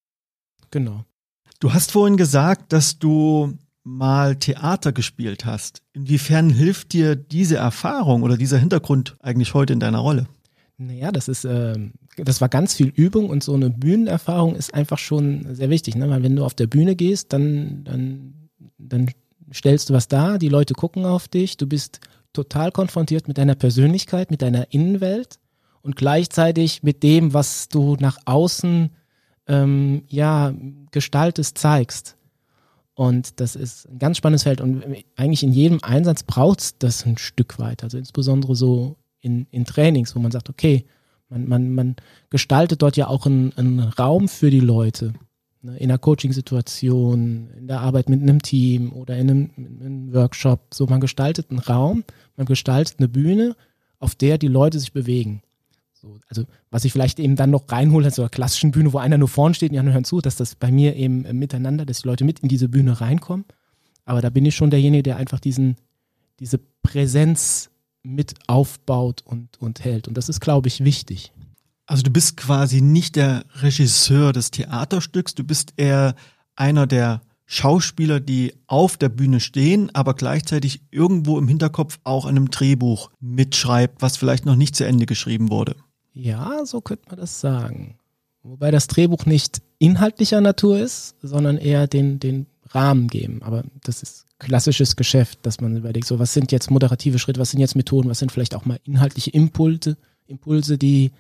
[0.72, 1.06] Genau.
[1.60, 5.82] Du hast vorhin gesagt, dass du mal Theater gespielt hast.
[5.92, 10.28] Inwiefern hilft dir diese Erfahrung oder dieser Hintergrund eigentlich heute in deiner Rolle?
[10.78, 11.76] Naja, das ist, äh,
[12.16, 16.10] das war ganz viel Übung und so eine Bühnenerfahrung ist einfach schon sehr wichtig, ne?
[16.10, 19.12] Weil wenn du auf der Bühne gehst, dann, dann, dann
[19.54, 22.00] stellst du was dar, die Leute gucken auf dich, du bist
[22.32, 25.40] total konfrontiert mit deiner Persönlichkeit, mit deiner Innenwelt
[25.82, 28.92] und gleichzeitig mit dem, was du nach außen
[29.50, 30.54] ähm, ja
[30.92, 32.16] gestaltest, zeigst.
[32.94, 34.62] Und das ist ein ganz spannendes Feld.
[34.62, 34.84] Und
[35.16, 37.84] eigentlich in jedem Einsatz braucht es das ein Stück weit.
[37.84, 40.86] Also insbesondere so in, in Trainings, wo man sagt, okay,
[41.30, 41.96] man, man, man
[42.30, 45.14] gestaltet dort ja auch einen, einen Raum für die Leute.
[45.62, 50.14] Ne, in einer Coaching-Situation, in der Arbeit mit einem Team oder in einem, in einem
[50.14, 50.74] Workshop.
[50.74, 52.04] So, man gestaltet einen Raum,
[52.38, 53.56] man gestaltet eine Bühne,
[54.00, 55.42] auf der die Leute sich bewegen.
[56.02, 59.00] So, also was ich vielleicht eben dann noch reinhole, in so einer klassischen Bühne, wo
[59.00, 61.34] einer nur vorne steht und die anderen hören zu, dass das bei mir eben äh,
[61.34, 63.46] miteinander, dass die Leute mit in diese Bühne reinkommen.
[64.06, 65.76] Aber da bin ich schon derjenige, der einfach diesen,
[66.40, 67.70] diese Präsenz
[68.02, 70.08] mit aufbaut und, und hält.
[70.08, 71.34] Und das ist, glaube ich, wichtig.
[71.86, 76.16] Also du bist quasi nicht der Regisseur des Theaterstücks, du bist eher
[76.56, 82.38] einer der Schauspieler, die auf der Bühne stehen, aber gleichzeitig irgendwo im Hinterkopf auch an
[82.38, 85.76] einem Drehbuch mitschreibt, was vielleicht noch nicht zu Ende geschrieben wurde.
[86.20, 87.98] Ja, so könnte man das sagen.
[88.44, 93.42] Wobei das Drehbuch nicht inhaltlicher Natur ist, sondern eher den, den Rahmen geben.
[93.42, 97.52] Aber das ist klassisches Geschäft, dass man überlegt, so was sind jetzt moderative Schritte, was
[97.52, 101.12] sind jetzt Methoden, was sind vielleicht auch mal inhaltliche Impulse, Impulse, die,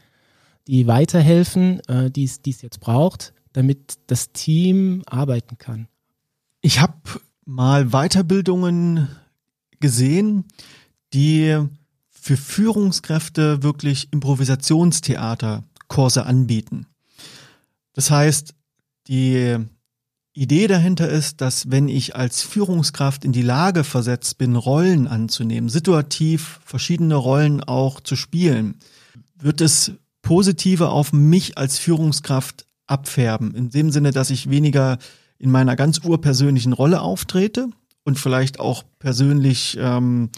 [0.67, 5.87] die weiterhelfen, äh, die es jetzt braucht, damit das Team arbeiten kann.
[6.61, 6.93] Ich habe
[7.45, 9.07] mal Weiterbildungen
[9.79, 10.43] gesehen,
[11.13, 11.57] die
[12.21, 16.85] für Führungskräfte wirklich Improvisationstheaterkurse anbieten.
[17.93, 18.53] Das heißt,
[19.07, 19.57] die
[20.33, 25.69] Idee dahinter ist, dass wenn ich als Führungskraft in die Lage versetzt bin, Rollen anzunehmen,
[25.69, 28.75] situativ verschiedene Rollen auch zu spielen,
[29.37, 33.55] wird es positive auf mich als Führungskraft abfärben.
[33.55, 34.99] In dem Sinne, dass ich weniger
[35.39, 37.69] in meiner ganz urpersönlichen Rolle auftrete
[38.03, 40.29] und vielleicht auch persönlich ähm,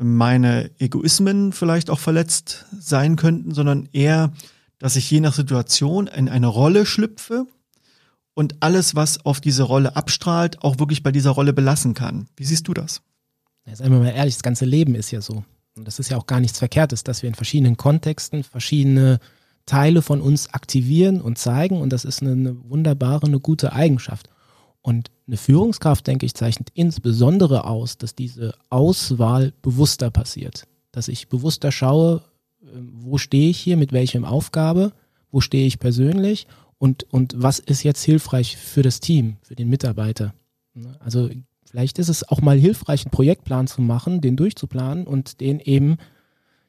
[0.00, 4.32] meine Egoismen vielleicht auch verletzt sein könnten, sondern eher,
[4.78, 7.46] dass ich je nach Situation in eine Rolle schlüpfe
[8.34, 12.28] und alles, was auf diese Rolle abstrahlt, auch wirklich bei dieser Rolle belassen kann.
[12.36, 13.02] Wie siehst du das?
[13.66, 15.44] Jetzt einmal mal ehrlich, das ganze Leben ist ja so.
[15.76, 19.20] Und das ist ja auch gar nichts Verkehrtes, dass wir in verschiedenen Kontexten verschiedene
[19.66, 21.80] Teile von uns aktivieren und zeigen.
[21.80, 24.30] Und das ist eine wunderbare, eine gute Eigenschaft.
[24.82, 30.64] Und eine Führungskraft, denke ich, zeichnet insbesondere aus, dass diese Auswahl bewusster passiert.
[30.90, 32.22] Dass ich bewusster schaue,
[32.62, 34.92] ähm, wo stehe ich hier, mit welchem Aufgabe,
[35.30, 36.46] wo stehe ich persönlich
[36.78, 40.34] und, und was ist jetzt hilfreich für das Team, für den Mitarbeiter.
[40.98, 41.28] Also
[41.64, 45.98] vielleicht ist es auch mal hilfreich, einen Projektplan zu machen, den durchzuplanen und den eben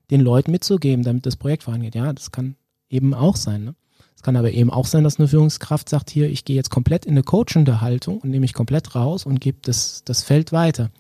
[0.10, 1.96] den Leuten mitzugeben, damit das Projekt vorangeht.
[1.96, 2.56] Ja, das kann
[2.90, 3.64] eben auch sein.
[3.64, 3.76] Ne?
[4.22, 7.08] Es kann aber eben auch sein, dass eine Führungskraft sagt, hier, ich gehe jetzt komplett
[7.08, 10.92] in eine coachende Haltung und nehme mich komplett raus und gebe das, das Feld weiter.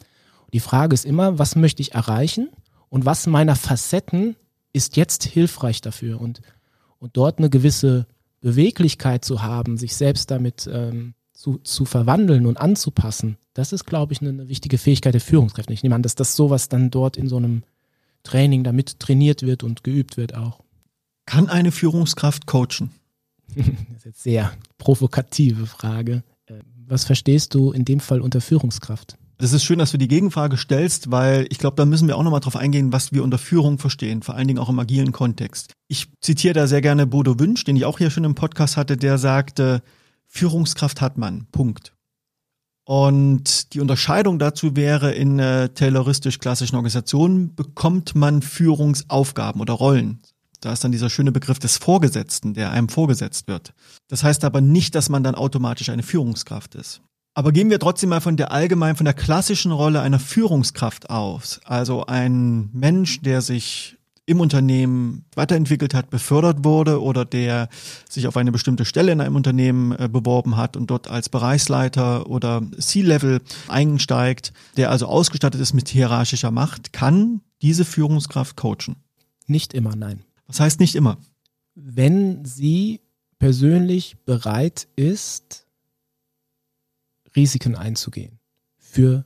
[0.54, 2.50] Die Frage ist immer, was möchte ich erreichen
[2.90, 4.38] und was meiner Facetten
[4.74, 6.42] ist jetzt hilfreich dafür und,
[6.98, 8.08] und dort eine gewisse
[8.40, 14.14] Beweglichkeit zu haben, sich selbst damit ähm, zu, zu verwandeln und anzupassen, das ist, glaube
[14.14, 15.74] ich, eine, eine wichtige Fähigkeit der Führungskräfte.
[15.74, 17.62] Ich nehme an, dass das sowas dann dort in so einem
[18.24, 20.64] Training damit trainiert wird und geübt wird auch.
[21.28, 22.90] Kann eine Führungskraft coachen?
[23.56, 26.24] Das ist jetzt sehr provokative Frage.
[26.46, 29.18] Äh, was verstehst du in dem Fall unter Führungskraft?
[29.38, 32.22] Das ist schön, dass du die Gegenfrage stellst, weil ich glaube, da müssen wir auch
[32.22, 35.74] nochmal drauf eingehen, was wir unter Führung verstehen, vor allen Dingen auch im agilen Kontext.
[35.88, 38.98] Ich zitiere da sehr gerne Bodo Wünsch, den ich auch hier schon im Podcast hatte,
[38.98, 39.82] der sagte,
[40.28, 41.94] Führungskraft hat man, Punkt.
[42.86, 50.22] Und die Unterscheidung dazu wäre, in äh, tayloristisch klassischen Organisationen bekommt man Führungsaufgaben oder Rollen.
[50.62, 53.74] Da ist dann dieser schöne Begriff des Vorgesetzten, der einem vorgesetzt wird.
[54.08, 57.02] Das heißt aber nicht, dass man dann automatisch eine Führungskraft ist.
[57.34, 61.62] Aber gehen wir trotzdem mal von der allgemein, von der klassischen Rolle einer Führungskraft aus.
[61.64, 67.70] Also ein Mensch, der sich im Unternehmen weiterentwickelt hat, befördert wurde oder der
[68.08, 72.28] sich auf eine bestimmte Stelle in einem Unternehmen äh, beworben hat und dort als Bereichsleiter
[72.30, 78.96] oder C-Level einsteigt, der also ausgestattet ist mit hierarchischer Macht, kann diese Führungskraft coachen.
[79.48, 80.24] Nicht immer, nein.
[80.52, 81.18] Was heißt nicht immer?
[81.76, 83.00] Wenn sie
[83.40, 85.66] persönlich bereit ist,
[87.38, 88.38] Risiken einzugehen
[88.78, 89.24] für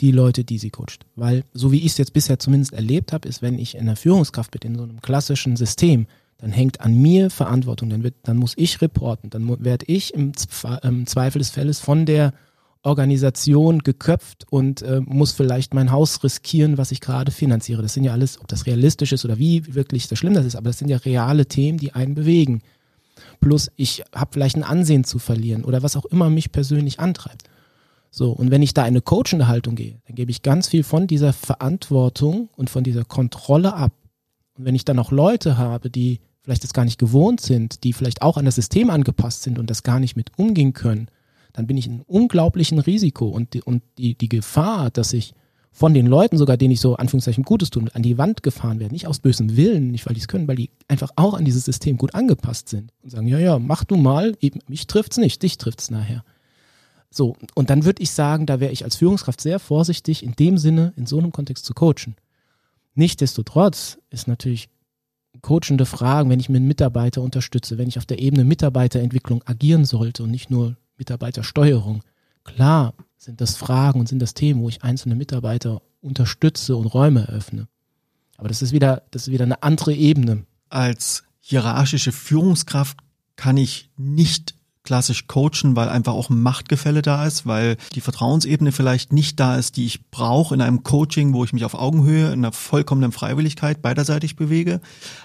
[0.00, 1.06] die Leute, die sie coacht.
[1.14, 3.94] Weil, so wie ich es jetzt bisher zumindest erlebt habe, ist, wenn ich in der
[3.94, 8.36] Führungskraft bin, in so einem klassischen System, dann hängt an mir Verantwortung, dann, wird, dann
[8.36, 10.32] muss ich reporten, dann werde ich im,
[10.82, 12.34] im, Zweifel des Fälles von der
[12.84, 17.82] Organisation geköpft und äh, muss vielleicht mein Haus riskieren, was ich gerade finanziere.
[17.82, 20.54] Das sind ja alles, ob das realistisch ist oder wie wirklich so schlimm das ist,
[20.54, 22.62] aber das sind ja reale Themen, die einen bewegen.
[23.40, 27.44] Plus ich habe vielleicht ein Ansehen zu verlieren oder was auch immer mich persönlich antreibt.
[28.10, 30.84] So, und wenn ich da in eine coachende Haltung gehe, dann gebe ich ganz viel
[30.84, 33.92] von dieser Verantwortung und von dieser Kontrolle ab.
[34.56, 37.92] Und wenn ich dann auch Leute habe, die vielleicht das gar nicht gewohnt sind, die
[37.92, 41.08] vielleicht auch an das System angepasst sind und das gar nicht mit umgehen können,
[41.54, 45.32] dann bin ich in unglaublichen Risiko und die, und die, die Gefahr, dass ich
[45.70, 48.92] von den Leuten sogar, denen ich so Anführungszeichen Gutes tun, an die Wand gefahren werde,
[48.92, 51.64] nicht aus bösem Willen, nicht weil die es können, weil die einfach auch an dieses
[51.64, 55.42] System gut angepasst sind und sagen, ja, ja, mach du mal, eben, mich trifft's nicht,
[55.42, 56.24] dich trifft's nachher.
[57.10, 60.58] So, und dann würde ich sagen, da wäre ich als Führungskraft sehr vorsichtig, in dem
[60.58, 62.16] Sinne, in so einem Kontext zu coachen.
[62.94, 64.68] Nichtsdestotrotz ist natürlich
[65.42, 69.84] coachende Fragen, wenn ich mir einen Mitarbeiter unterstütze, wenn ich auf der Ebene Mitarbeiterentwicklung agieren
[69.84, 72.02] sollte und nicht nur Mitarbeitersteuerung.
[72.44, 77.26] Klar sind das Fragen und sind das Themen, wo ich einzelne Mitarbeiter unterstütze und Räume
[77.26, 77.68] eröffne.
[78.36, 80.44] Aber das ist wieder, das ist wieder eine andere Ebene.
[80.68, 82.98] Als hierarchische Führungskraft
[83.36, 88.70] kann ich nicht klassisch coachen, weil einfach auch ein Machtgefälle da ist, weil die Vertrauensebene
[88.70, 92.26] vielleicht nicht da ist, die ich brauche in einem Coaching, wo ich mich auf Augenhöhe
[92.26, 94.80] in einer vollkommenen Freiwilligkeit beiderseitig bewege.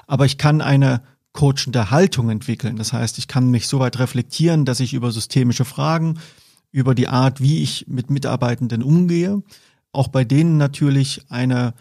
[0.08, 1.01] Aber ich kann eine
[1.33, 2.77] coachende Haltung entwickeln.
[2.77, 6.19] Das heißt, ich kann mich so weit reflektieren, dass ich über systemische Fragen,
[6.71, 9.41] über die Art, wie ich mit Mitarbeitenden umgehe,
[9.91, 11.73] auch bei denen natürlich eine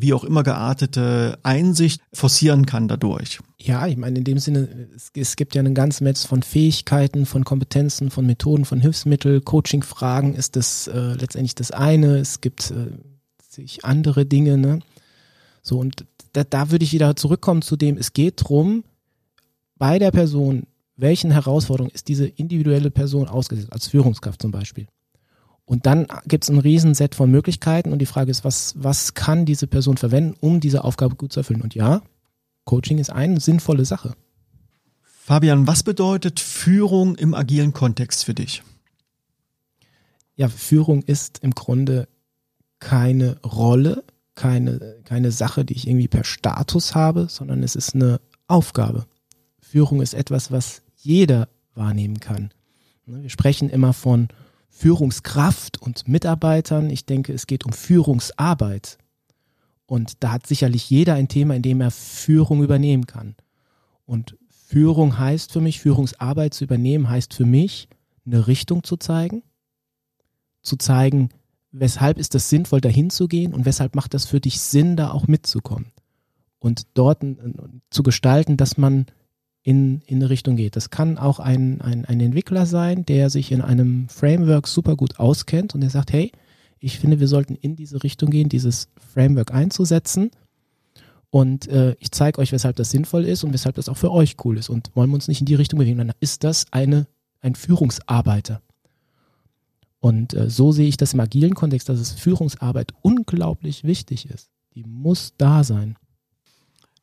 [0.00, 3.40] wie auch immer geartete Einsicht forcieren kann dadurch.
[3.58, 7.26] Ja, ich meine, in dem Sinne, es, es gibt ja einen ganzen Netz von Fähigkeiten,
[7.26, 9.44] von Kompetenzen, von Methoden, von Hilfsmitteln.
[9.44, 12.18] Coaching-Fragen ist das äh, letztendlich das eine.
[12.18, 12.92] Es gibt äh,
[13.48, 14.80] sich andere Dinge, ne?
[15.68, 18.84] So, und da, da würde ich wieder zurückkommen zu dem, es geht drum
[19.76, 24.86] bei der Person, welchen Herausforderungen ist diese individuelle Person ausgesetzt, als Führungskraft zum Beispiel.
[25.66, 29.44] Und dann gibt es ein Riesenset von Möglichkeiten und die Frage ist, was, was kann
[29.44, 31.60] diese Person verwenden, um diese Aufgabe gut zu erfüllen?
[31.60, 32.00] Und ja,
[32.64, 34.14] Coaching ist eine sinnvolle Sache.
[35.02, 38.62] Fabian, was bedeutet Führung im agilen Kontext für dich?
[40.36, 42.08] Ja, Führung ist im Grunde
[42.78, 44.04] keine Rolle,
[44.38, 49.06] keine, keine Sache, die ich irgendwie per Status habe, sondern es ist eine Aufgabe.
[49.60, 52.50] Führung ist etwas, was jeder wahrnehmen kann.
[53.04, 54.28] Wir sprechen immer von
[54.68, 56.88] Führungskraft und Mitarbeitern.
[56.88, 58.98] Ich denke, es geht um Führungsarbeit.
[59.86, 63.34] Und da hat sicherlich jeder ein Thema, in dem er Führung übernehmen kann.
[64.06, 67.88] Und Führung heißt für mich, Führungsarbeit zu übernehmen, heißt für mich,
[68.24, 69.42] eine Richtung zu zeigen,
[70.62, 71.30] zu zeigen,
[71.80, 75.10] weshalb ist es sinnvoll, dahin zu gehen und weshalb macht das für dich Sinn, da
[75.10, 75.92] auch mitzukommen.
[76.58, 77.24] Und dort
[77.90, 79.06] zu gestalten, dass man
[79.62, 80.76] in, in eine Richtung geht.
[80.76, 85.18] Das kann auch ein, ein, ein Entwickler sein, der sich in einem Framework super gut
[85.18, 86.32] auskennt und der sagt, hey,
[86.80, 90.30] ich finde, wir sollten in diese Richtung gehen, dieses Framework einzusetzen.
[91.30, 94.36] Und äh, ich zeige euch, weshalb das sinnvoll ist und weshalb das auch für euch
[94.44, 94.70] cool ist.
[94.70, 97.06] Und wollen wir uns nicht in die Richtung bewegen, dann ist das eine,
[97.40, 98.62] ein Führungsarbeiter.
[100.00, 104.50] Und äh, so sehe ich das im agilen Kontext, dass es Führungsarbeit unglaublich wichtig ist.
[104.74, 105.96] Die muss da sein.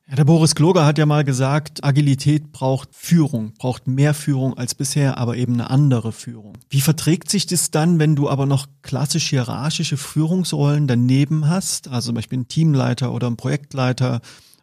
[0.08, 4.76] Ja, der Boris Kloger hat ja mal gesagt, Agilität braucht Führung, braucht mehr Führung als
[4.76, 6.56] bisher, aber eben eine andere Führung.
[6.70, 12.06] Wie verträgt sich das dann, wenn du aber noch klassisch hierarchische Führungsrollen daneben hast, also
[12.06, 14.20] zum Beispiel ein Teamleiter oder ein Projektleiter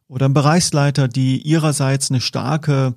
[0.07, 2.95] oder ein Bereichsleiter, die ihrerseits eine starke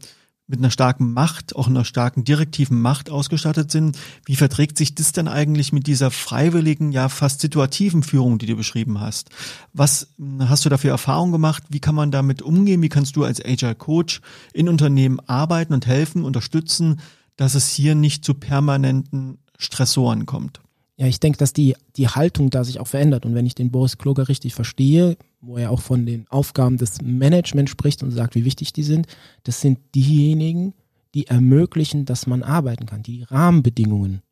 [0.49, 3.99] mit einer starken Macht, auch einer starken direktiven Macht ausgestattet sind.
[4.25, 8.57] Wie verträgt sich das denn eigentlich mit dieser freiwilligen, ja fast situativen Führung, die du
[8.57, 9.31] beschrieben hast?
[9.73, 11.65] Was hm, hast du dafür Erfahrung gemacht?
[11.69, 12.83] Wie kann man damit umgehen?
[12.83, 14.21] Wie kannst du als Agile Coach
[14.53, 17.01] in Unternehmen arbeiten und helfen, unterstützen,
[17.37, 20.61] dass es hier nicht zu permanenten Stressoren kommt?
[20.99, 23.27] Ja, ich denke, dass die, die Haltung da sich auch verändert.
[23.27, 27.01] Und wenn ich den Boris Kloger richtig verstehe, wo er auch von den Aufgaben des
[27.03, 29.07] Managements spricht und sagt, wie wichtig die sind,
[29.45, 30.75] das sind diejenigen,
[31.15, 34.23] die ermöglichen, dass man arbeiten kann, die Rahmenbedingungen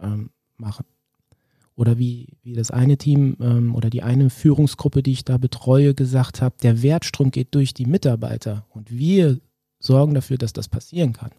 [0.00, 0.84] ähm, machen.
[1.76, 5.94] Oder wie, wie das eine Team ähm, oder die eine Führungsgruppe, die ich da betreue,
[5.94, 9.40] gesagt hat, der Wertstrom geht durch die Mitarbeiter und wir
[9.80, 11.30] sorgen dafür, dass das passieren kann.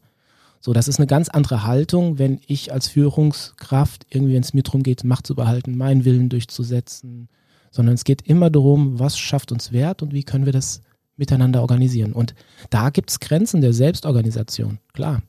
[0.60, 4.64] So, das ist eine ganz andere Haltung, wenn ich als Führungskraft irgendwie, wenn es mir
[4.64, 7.30] darum geht, Macht zu behalten, meinen Willen durchzusetzen,
[7.76, 10.80] sondern es geht immer darum, was schafft uns Wert und wie können wir das
[11.18, 12.14] miteinander organisieren.
[12.14, 12.34] Und
[12.70, 15.22] da gibt es Grenzen der Selbstorganisation, klar.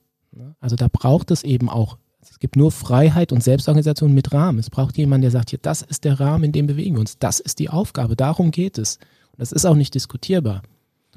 [0.61, 4.61] Also da braucht es eben auch, es gibt nur Freiheit und Selbstorganisation mit Rahmen.
[4.61, 7.19] Es braucht jemanden, der sagt, hier, das ist der Rahmen, in dem bewegen wir uns,
[7.19, 8.99] das ist die Aufgabe, darum geht es.
[9.33, 10.63] Und das ist auch nicht diskutierbar.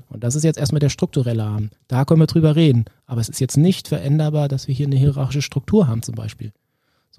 [0.08, 1.70] Und das ist jetzt erstmal der strukturelle Rahmen.
[1.88, 2.86] Da können wir drüber reden.
[3.06, 6.54] Aber es ist jetzt nicht veränderbar, dass wir hier eine hierarchische Struktur haben zum Beispiel.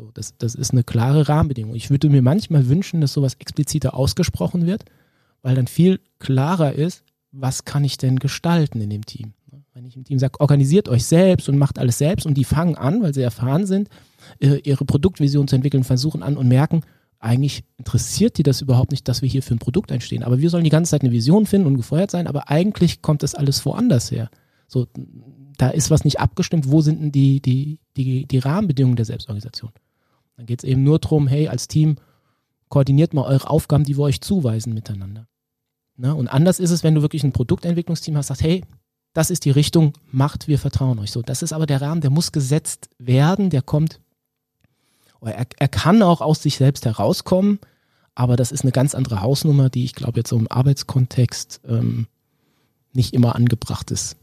[0.01, 1.75] So, das, das ist eine klare Rahmenbedingung.
[1.75, 4.87] Ich würde mir manchmal wünschen, dass sowas expliziter ausgesprochen wird,
[5.43, 9.35] weil dann viel klarer ist, was kann ich denn gestalten in dem Team.
[9.75, 12.77] Wenn ich im Team sage, organisiert euch selbst und macht alles selbst und die fangen
[12.77, 13.91] an, weil sie erfahren sind,
[14.39, 16.81] äh, ihre Produktvision zu entwickeln, versuchen an und merken,
[17.19, 20.23] eigentlich interessiert die das überhaupt nicht, dass wir hier für ein Produkt einstehen.
[20.23, 23.23] Aber wir sollen die ganze Zeit eine Vision finden und gefeuert sein, aber eigentlich kommt
[23.23, 24.31] das alles woanders her.
[24.67, 24.87] So,
[25.59, 29.73] da ist was nicht abgestimmt, wo sind denn die, die, die, die Rahmenbedingungen der Selbstorganisation?
[30.41, 31.97] Dann geht es eben nur darum, hey, als Team,
[32.71, 35.27] koordiniert mal eure Aufgaben, die wir euch zuweisen miteinander.
[35.99, 38.65] Na, und anders ist es, wenn du wirklich ein Produktentwicklungsteam hast, sagst, hey,
[39.13, 41.11] das ist die Richtung, macht, wir vertrauen euch.
[41.11, 44.01] So, das ist aber der Rahmen, der muss gesetzt werden, der kommt
[45.21, 47.59] er, er kann auch aus sich selbst herauskommen,
[48.15, 52.07] aber das ist eine ganz andere Hausnummer, die ich glaube jetzt so im Arbeitskontext ähm,
[52.95, 54.17] nicht immer angebracht ist.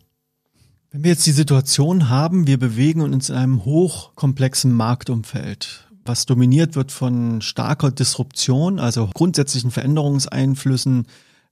[0.89, 6.75] Wenn wir jetzt die Situation haben, wir bewegen uns in einem hochkomplexen Marktumfeld, was dominiert
[6.75, 11.07] wird von starker Disruption, also grundsätzlichen Veränderungseinflüssen,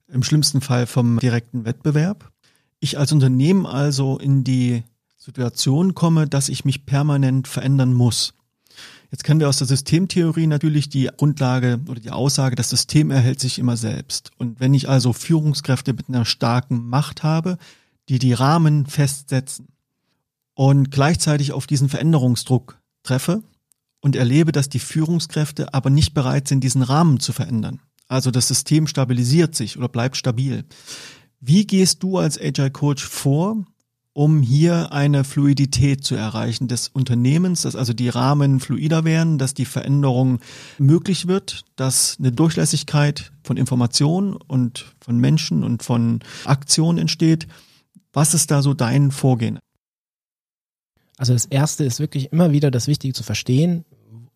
[0.08, 2.30] im schlimmsten Fall vom direkten Wettbewerb.
[2.80, 4.84] Ich als Unternehmen also in die
[5.16, 8.34] Situation komme, dass ich mich permanent verändern muss.
[9.10, 13.40] Jetzt kennen wir aus der Systemtheorie natürlich die Grundlage oder die Aussage, das System erhält
[13.40, 14.30] sich immer selbst.
[14.36, 17.58] Und wenn ich also Führungskräfte mit einer starken Macht habe,
[18.08, 19.68] die die Rahmen festsetzen
[20.54, 23.42] und gleichzeitig auf diesen Veränderungsdruck treffe
[24.06, 27.80] und erlebe, dass die Führungskräfte aber nicht bereit sind, diesen Rahmen zu verändern.
[28.06, 30.64] Also das System stabilisiert sich oder bleibt stabil.
[31.40, 33.64] Wie gehst du als Agile Coach vor,
[34.12, 39.54] um hier eine Fluidität zu erreichen des Unternehmens, dass also die Rahmen fluider werden, dass
[39.54, 40.38] die Veränderung
[40.78, 47.48] möglich wird, dass eine Durchlässigkeit von Informationen und von Menschen und von Aktionen entsteht.
[48.12, 49.58] Was ist da so dein Vorgehen?
[51.16, 53.84] Also das erste ist wirklich immer wieder das Wichtige zu verstehen,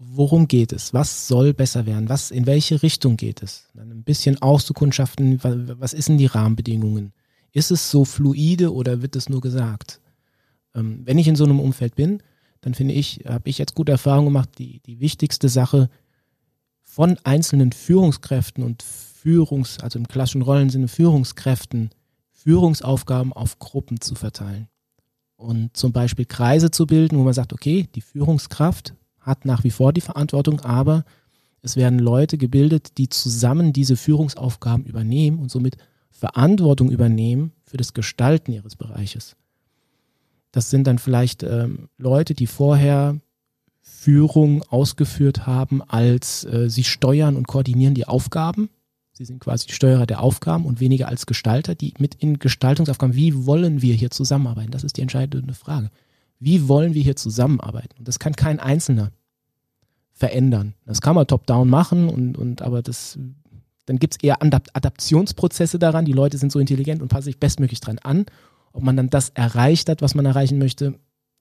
[0.01, 0.95] worum geht es?
[0.95, 2.09] Was soll besser werden?
[2.09, 3.69] Was, in welche Richtung geht es?
[3.75, 5.41] Dann ein bisschen auszukundschaften,
[5.79, 7.13] was ist denn die Rahmenbedingungen?
[7.53, 10.01] Ist es so fluide oder wird es nur gesagt?
[10.75, 12.23] Ähm, wenn ich in so einem Umfeld bin,
[12.63, 15.91] dann finde ich, habe ich jetzt gute Erfahrungen gemacht, die, die wichtigste Sache
[16.81, 21.91] von einzelnen Führungskräften und Führungs, also im klassischen Rollensinne Führungskräften,
[22.31, 24.69] Führungsaufgaben auf Gruppen zu verteilen.
[25.37, 29.71] Und zum Beispiel Kreise zu bilden, wo man sagt, okay, die Führungskraft hat nach wie
[29.71, 31.05] vor die Verantwortung, aber
[31.63, 35.77] es werden Leute gebildet, die zusammen diese Führungsaufgaben übernehmen und somit
[36.11, 39.37] Verantwortung übernehmen für das Gestalten ihres Bereiches.
[40.53, 43.21] Das sind dann vielleicht ähm, Leute, die vorher
[43.81, 48.71] Führung ausgeführt haben, als äh, sie steuern und koordinieren die Aufgaben.
[49.13, 53.15] Sie sind quasi die Steuerer der Aufgaben und weniger als Gestalter, die mit in Gestaltungsaufgaben,
[53.15, 54.71] wie wollen wir hier zusammenarbeiten?
[54.71, 55.91] Das ist die entscheidende Frage.
[56.41, 57.99] Wie wollen wir hier zusammenarbeiten?
[57.99, 59.13] Und das kann kein Einzelner
[60.13, 60.75] verändern.
[60.87, 63.19] Das kann man top-down machen und, und aber das
[63.87, 66.05] dann gibt es eher Adaptionsprozesse daran.
[66.05, 68.27] Die Leute sind so intelligent und passen sich bestmöglich dran an.
[68.73, 70.95] Ob man dann das erreicht hat, was man erreichen möchte,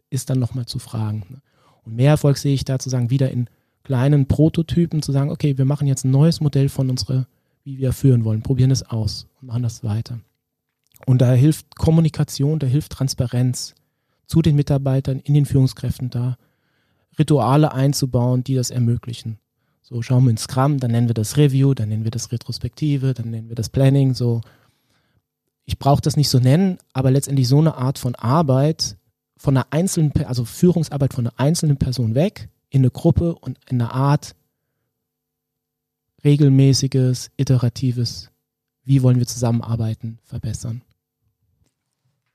[0.10, 1.26] ist dann nochmal zu fragen.
[1.30, 1.42] Ne?
[1.84, 3.50] Und mehr Erfolg sehe ich da zu sagen, wieder in
[3.84, 7.28] kleinen Prototypen zu sagen, okay, wir machen jetzt ein neues Modell von unserer,
[7.64, 10.20] wie wir führen wollen, probieren es aus und machen das weiter.
[11.06, 13.76] Und da hilft Kommunikation, da hilft Transparenz
[14.30, 16.38] zu den Mitarbeitern, in den Führungskräften da,
[17.18, 19.40] Rituale einzubauen, die das ermöglichen.
[19.82, 23.16] So, schauen wir in Scrum, dann nennen wir das Review, dann nennen wir das Retrospektive,
[23.16, 24.14] dann nennen wir das Planning.
[24.14, 24.42] So,
[25.66, 28.98] ich brauche das nicht so nennen, aber letztendlich so eine Art von Arbeit
[29.36, 33.82] von einer einzelnen, also Führungsarbeit von einer einzelnen Person weg in eine Gruppe und in
[33.82, 34.36] eine Art
[36.24, 38.30] regelmäßiges, iteratives,
[38.84, 40.84] wie wollen wir zusammenarbeiten, verbessern.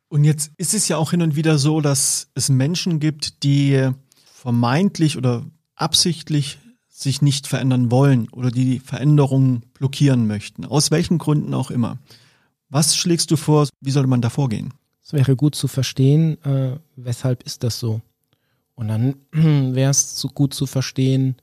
[0.08, 3.90] Und jetzt ist es ja auch hin und wieder so, dass es Menschen gibt, die
[4.22, 5.44] vermeintlich oder
[5.74, 11.98] absichtlich sich nicht verändern wollen oder die Veränderungen blockieren möchten, aus welchen Gründen auch immer.
[12.68, 14.72] Was schlägst du vor, wie sollte man da vorgehen?
[15.02, 18.00] Es wäre gut zu verstehen, äh, weshalb ist das so.
[18.74, 21.36] Und dann wäre es zu gut zu verstehen,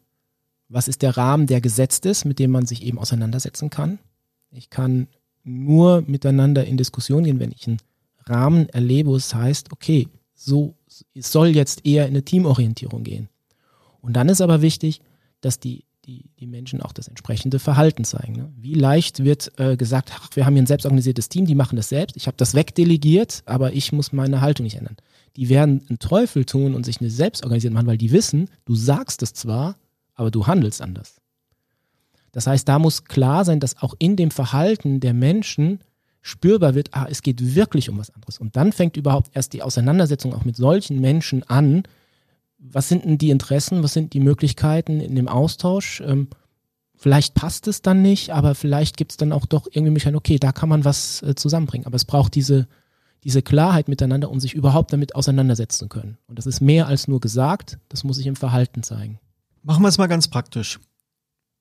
[0.70, 4.00] was ist der Rahmen, der gesetzt ist, mit dem man sich eben auseinandersetzen kann.
[4.52, 5.08] Ich kann
[5.44, 7.80] nur miteinander in Diskussion gehen, wenn ich einen
[8.26, 10.76] Rahmen erlebe, wo es heißt, okay, so,
[11.14, 13.30] es soll jetzt eher in eine Teamorientierung gehen.
[14.02, 15.02] Und dann ist aber wichtig,
[15.42, 18.34] dass die, die, die Menschen auch das entsprechende Verhalten zeigen.
[18.34, 18.52] Ne?
[18.58, 21.90] Wie leicht wird äh, gesagt, ach, wir haben hier ein selbstorganisiertes Team, die machen das
[21.90, 24.98] selbst, ich habe das wegdelegiert, aber ich muss meine Haltung nicht ändern.
[25.36, 29.22] Die werden einen Teufel tun und sich eine selbstorganisierte machen, weil die wissen, du sagst
[29.24, 29.78] es zwar,
[30.16, 31.22] aber du handelst anders.
[32.32, 35.80] Das heißt, da muss klar sein, dass auch in dem Verhalten der Menschen
[36.22, 38.40] spürbar wird, ah, es geht wirklich um was anderes.
[38.40, 41.84] Und dann fängt überhaupt erst die Auseinandersetzung auch mit solchen Menschen an,
[42.62, 46.02] was sind denn die Interessen, was sind die Möglichkeiten in dem Austausch?
[46.02, 46.28] Ähm,
[46.96, 50.38] vielleicht passt es dann nicht, aber vielleicht gibt es dann auch doch irgendwie Mechanismen, okay,
[50.38, 51.88] da kann man was äh, zusammenbringen.
[51.88, 52.68] Aber es braucht diese,
[53.24, 56.20] diese Klarheit miteinander, um sich überhaupt damit auseinandersetzen zu können.
[56.28, 59.20] Und das ist mehr als nur gesagt, das muss sich im Verhalten zeigen.
[59.64, 60.80] Machen wir es mal ganz praktisch.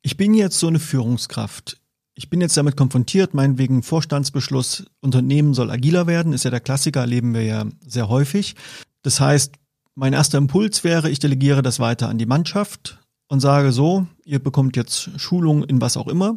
[0.02, 1.79] Ich bin jetzt so eine Führungskraft.
[2.20, 7.00] Ich bin jetzt damit konfrontiert, meinetwegen Vorstandsbeschluss, Unternehmen soll agiler werden, ist ja der Klassiker,
[7.00, 8.56] erleben wir ja sehr häufig.
[9.00, 9.54] Das heißt,
[9.94, 12.98] mein erster Impuls wäre, ich delegiere das weiter an die Mannschaft
[13.28, 16.36] und sage so, ihr bekommt jetzt Schulung in was auch immer,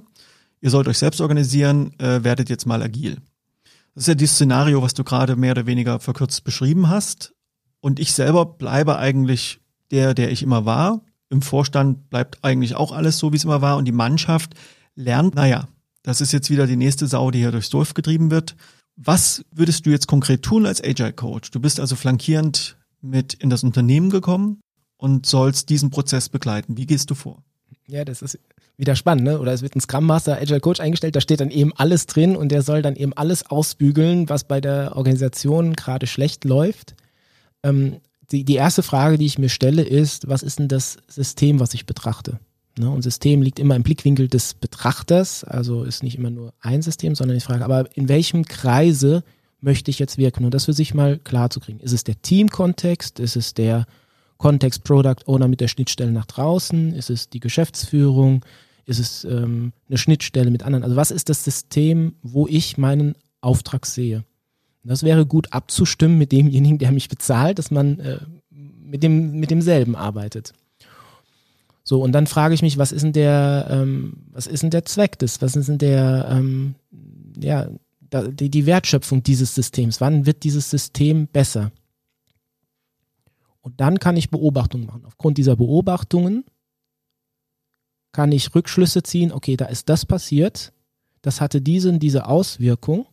[0.62, 3.18] ihr sollt euch selbst organisieren, äh, werdet jetzt mal agil.
[3.94, 7.34] Das ist ja dieses Szenario, was du gerade mehr oder weniger verkürzt beschrieben hast.
[7.82, 9.60] Und ich selber bleibe eigentlich
[9.92, 11.02] der, der ich immer war.
[11.30, 13.76] Im Vorstand bleibt eigentlich auch alles so, wie es immer war.
[13.76, 14.54] Und die Mannschaft
[14.96, 15.68] lernt, naja,
[16.04, 18.56] das ist jetzt wieder die nächste Sau, die hier durchs Dorf getrieben wird.
[18.96, 21.50] Was würdest du jetzt konkret tun als Agile Coach?
[21.52, 24.62] Du bist also flankierend mit in das Unternehmen gekommen
[24.98, 26.78] und sollst diesen Prozess begleiten.
[26.78, 27.44] Wie gehst du vor?
[27.88, 28.40] Ja, das ist
[28.78, 29.40] wieder spannend, ne?
[29.40, 32.36] Oder es wird ein Scrum Master, Agile Coach eingestellt, da steht dann eben alles drin
[32.36, 36.96] und der soll dann eben alles ausbügeln, was bei der Organisation gerade schlecht läuft.
[37.64, 37.98] Ähm,
[38.32, 41.74] die, die erste Frage, die ich mir stelle, ist, was ist denn das System, was
[41.74, 42.40] ich betrachte?
[42.78, 42.90] Ne?
[42.90, 47.16] Und System liegt immer im Blickwinkel des Betrachters, also ist nicht immer nur ein System,
[47.16, 49.24] sondern ich frage, aber in welchem Kreise
[49.62, 50.46] möchte ich jetzt wirken?
[50.46, 51.80] Und das für sich mal klar zu kriegen.
[51.80, 53.20] Ist es der Team-Kontext?
[53.20, 53.86] Ist es der
[54.38, 56.94] Kontext Product Owner mit der Schnittstelle nach draußen?
[56.94, 58.44] Ist es die Geschäftsführung?
[58.86, 60.84] Ist es ähm, eine Schnittstelle mit anderen?
[60.84, 64.26] Also was ist das System, wo ich meinen Auftrag sehe?
[64.84, 68.20] Das wäre gut abzustimmen mit demjenigen, der mich bezahlt, dass man äh,
[68.50, 70.54] mit, dem, mit demselben arbeitet.
[71.84, 74.86] So, und dann frage ich mich, was ist denn der, ähm, was ist denn der
[74.86, 76.76] Zweck des, was ist denn der, ähm,
[77.38, 77.70] ja,
[78.00, 80.00] da, die, die Wertschöpfung dieses Systems?
[80.00, 81.72] Wann wird dieses System besser?
[83.62, 85.06] Und dann kann ich Beobachtungen machen.
[85.06, 86.46] Aufgrund dieser Beobachtungen
[88.14, 90.72] kann ich Rückschlüsse ziehen, okay, da ist das passiert,
[91.22, 93.08] das hatte diese und diese Auswirkung.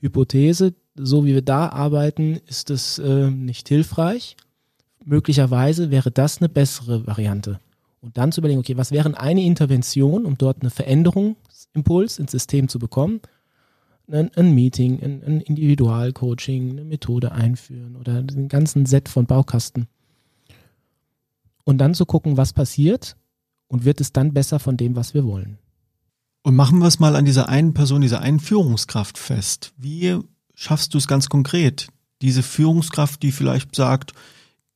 [0.00, 4.36] Hypothese, so wie wir da arbeiten, ist es äh, nicht hilfreich.
[5.04, 7.60] Möglicherweise wäre das eine bessere Variante.
[8.06, 12.68] Und dann zu überlegen, okay, was wäre eine Intervention, um dort eine Veränderungsimpuls ins System
[12.68, 13.20] zu bekommen?
[14.08, 19.88] Ein, ein Meeting, ein, ein Individualcoaching, eine Methode einführen oder den ganzen Set von Baukasten.
[21.64, 23.16] Und dann zu gucken, was passiert
[23.66, 25.58] und wird es dann besser von dem, was wir wollen.
[26.44, 29.72] Und machen wir es mal an dieser einen Person, dieser einen Führungskraft fest.
[29.76, 30.16] Wie
[30.54, 31.88] schaffst du es ganz konkret?
[32.22, 34.12] Diese Führungskraft, die vielleicht sagt,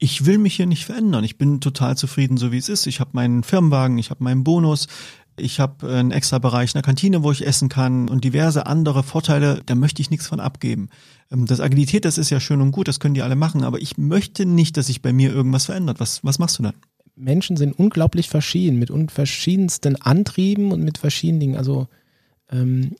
[0.00, 1.22] ich will mich hier nicht verändern.
[1.24, 2.86] Ich bin total zufrieden, so wie es ist.
[2.86, 4.88] Ich habe meinen Firmenwagen, ich habe meinen Bonus,
[5.36, 9.02] ich habe einen extra Bereich in der Kantine, wo ich essen kann und diverse andere
[9.02, 10.88] Vorteile, da möchte ich nichts von abgeben.
[11.30, 13.78] Ähm, das Agilität, das ist ja schön und gut, das können die alle machen, aber
[13.78, 16.00] ich möchte nicht, dass sich bei mir irgendwas verändert.
[16.00, 16.74] Was, was machst du dann?
[17.14, 21.56] Menschen sind unglaublich verschieden, mit verschiedensten Antrieben und mit verschiedenen Dingen.
[21.56, 21.88] Also
[22.50, 22.96] ähm,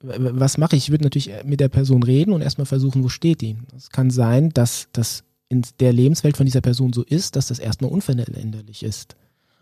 [0.00, 0.84] was mache ich?
[0.84, 3.56] Ich würde natürlich mit der Person reden und erstmal versuchen, wo steht die.
[3.74, 7.58] Es kann sein, dass das in der Lebenswelt von dieser Person so ist, dass das
[7.58, 9.16] erstmal unveränderlich ist.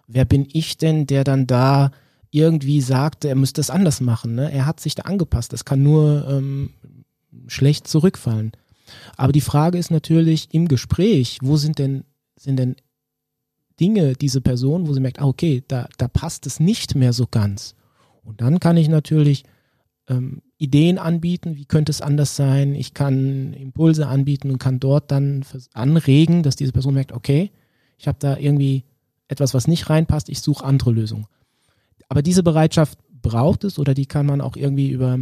[0.07, 1.91] Wer bin ich denn, der dann da
[2.31, 4.35] irgendwie sagt, er müsste es anders machen?
[4.35, 4.51] Ne?
[4.51, 5.53] Er hat sich da angepasst.
[5.53, 6.71] Das kann nur ähm,
[7.47, 8.53] schlecht zurückfallen.
[9.17, 12.05] Aber die Frage ist natürlich im Gespräch, wo sind denn,
[12.37, 12.77] sind denn
[13.81, 17.27] Dinge, diese Person, wo sie merkt, ah, okay, da, da passt es nicht mehr so
[17.27, 17.75] ganz.
[18.23, 19.45] Und dann kann ich natürlich
[20.09, 22.75] ähm, Ideen anbieten, wie könnte es anders sein.
[22.75, 27.51] Ich kann Impulse anbieten und kann dort dann anregen, dass diese Person merkt, okay,
[27.99, 28.85] ich habe da irgendwie
[29.29, 31.27] etwas, was nicht reinpasst, ich suche andere Lösungen.
[32.09, 35.21] Aber diese Bereitschaft braucht es oder die kann man auch irgendwie über,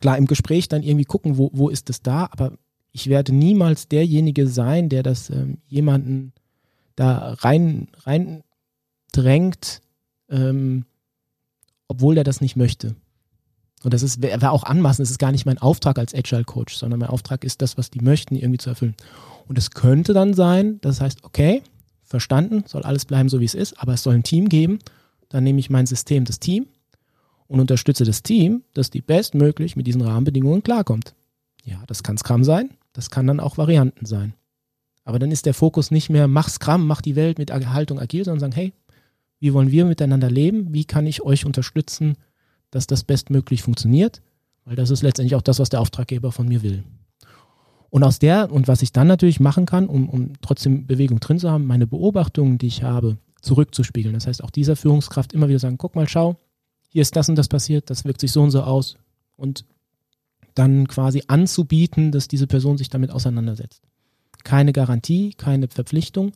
[0.00, 2.58] klar, im Gespräch dann irgendwie gucken, wo, wo ist es da, aber
[2.92, 6.32] ich werde niemals derjenige sein, der das ähm, jemanden
[6.96, 8.42] da rein, rein
[9.12, 9.80] drängt,
[10.28, 10.84] ähm,
[11.86, 12.96] obwohl er das nicht möchte.
[13.82, 16.74] Und das ist, wäre auch anmaßend, das ist gar nicht mein Auftrag als Agile Coach,
[16.74, 18.94] sondern mein Auftrag ist das, was die möchten, irgendwie zu erfüllen.
[19.48, 21.62] Und es könnte dann sein, das heißt, okay,
[22.04, 24.80] verstanden, soll alles bleiben so wie es ist, aber es soll ein Team geben.
[25.28, 26.66] Dann nehme ich mein System, das Team,
[27.46, 31.14] und unterstütze das Team, dass die bestmöglich mit diesen Rahmenbedingungen klarkommt.
[31.64, 34.34] Ja, das kann Scrum sein, das kann dann auch Varianten sein.
[35.04, 38.24] Aber dann ist der Fokus nicht mehr, mach Scrum, mach die Welt mit Haltung agil,
[38.24, 38.72] sondern sagen, hey,
[39.40, 40.72] wie wollen wir miteinander leben?
[40.72, 42.16] Wie kann ich euch unterstützen,
[42.70, 44.22] dass das bestmöglich funktioniert,
[44.64, 46.84] weil das ist letztendlich auch das, was der Auftraggeber von mir will.
[47.90, 51.40] Und aus der, und was ich dann natürlich machen kann, um, um trotzdem Bewegung drin
[51.40, 54.14] zu haben, meine Beobachtungen, die ich habe, zurückzuspiegeln.
[54.14, 56.36] Das heißt, auch dieser Führungskraft immer wieder sagen, guck mal, schau,
[56.88, 58.96] hier ist das und das passiert, das wirkt sich so und so aus.
[59.36, 59.64] Und
[60.54, 63.82] dann quasi anzubieten, dass diese Person sich damit auseinandersetzt.
[64.44, 66.32] Keine Garantie, keine Verpflichtung,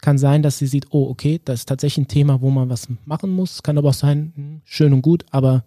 [0.00, 2.88] kann sein, dass sie sieht, oh, okay, das ist tatsächlich ein Thema, wo man was
[3.04, 3.62] machen muss.
[3.62, 5.64] Kann aber auch sein, hm, schön und gut, aber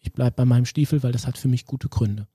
[0.00, 2.26] ich bleibe bei meinem Stiefel, weil das hat für mich gute Gründe.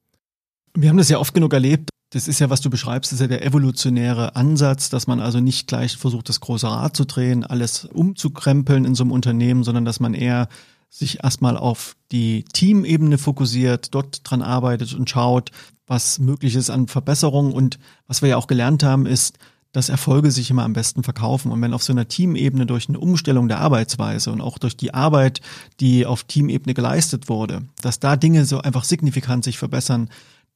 [0.75, 1.89] Wir haben das ja oft genug erlebt.
[2.11, 5.67] Das ist ja, was du beschreibst, ist ja der evolutionäre Ansatz, dass man also nicht
[5.67, 9.99] gleich versucht, das große Rad zu drehen, alles umzukrempeln in so einem Unternehmen, sondern dass
[9.99, 10.47] man eher
[10.89, 15.49] sich erstmal auf die Teamebene fokussiert, dort dran arbeitet und schaut,
[15.87, 17.51] was möglich ist an Verbesserungen.
[17.51, 19.39] Und was wir ja auch gelernt haben, ist,
[19.73, 21.51] dass Erfolge sich immer am besten verkaufen.
[21.51, 24.93] Und wenn auf so einer Teamebene durch eine Umstellung der Arbeitsweise und auch durch die
[24.93, 25.41] Arbeit,
[25.81, 30.09] die auf Teamebene geleistet wurde, dass da Dinge so einfach signifikant sich verbessern,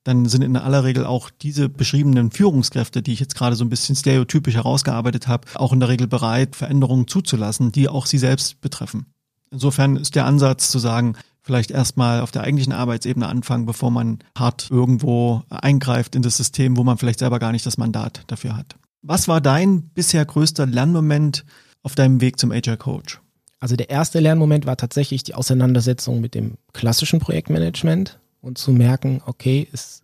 [0.04, 3.70] dann sind in aller Regel auch diese beschriebenen Führungskräfte, die ich jetzt gerade so ein
[3.70, 8.62] bisschen stereotypisch herausgearbeitet habe, auch in der Regel bereit, Veränderungen zuzulassen, die auch sie selbst
[8.62, 9.08] betreffen.
[9.52, 14.20] Insofern ist der Ansatz zu sagen, vielleicht erstmal auf der eigentlichen Arbeitsebene anfangen, bevor man
[14.38, 18.56] hart irgendwo eingreift in das System, wo man vielleicht selber gar nicht das Mandat dafür
[18.56, 18.76] hat.
[19.02, 21.46] Was war dein bisher größter Lernmoment
[21.84, 23.22] auf deinem Weg zum Agile Coach?
[23.60, 29.22] Also der erste Lernmoment war tatsächlich die Auseinandersetzung mit dem klassischen Projektmanagement und zu merken,
[29.26, 30.04] okay, es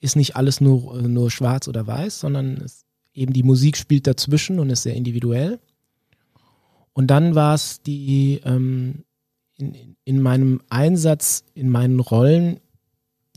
[0.00, 4.58] ist nicht alles nur, nur schwarz oder weiß, sondern es, eben die Musik spielt dazwischen
[4.58, 5.58] und ist sehr individuell.
[6.92, 9.04] Und dann war es die ähm,
[9.56, 12.60] in, in meinem Einsatz, in meinen Rollen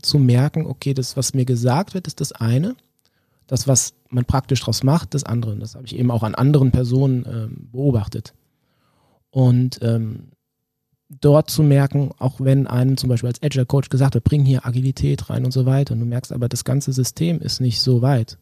[0.00, 2.76] zu merken, okay, das, was mir gesagt wird, ist das eine
[3.52, 5.54] das, was man praktisch daraus macht, das andere.
[5.56, 8.32] Das habe ich eben auch an anderen Personen äh, beobachtet.
[9.28, 10.28] Und ähm,
[11.10, 14.64] dort zu merken, auch wenn einem zum Beispiel als Agile Coach gesagt wird, bring hier
[14.64, 18.00] Agilität rein und so weiter, und du merkst aber, das ganze System ist nicht so
[18.00, 18.38] weit.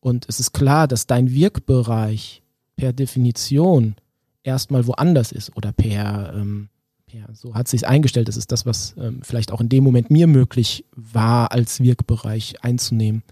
[0.00, 2.42] Und es ist klar, dass dein Wirkbereich
[2.74, 3.94] per Definition
[4.42, 6.70] erstmal woanders ist oder per, ähm,
[7.06, 8.26] per so hat sich eingestellt.
[8.26, 12.64] Das ist das, was ähm, vielleicht auch in dem Moment mir möglich war, als Wirkbereich
[12.64, 13.22] einzunehmen.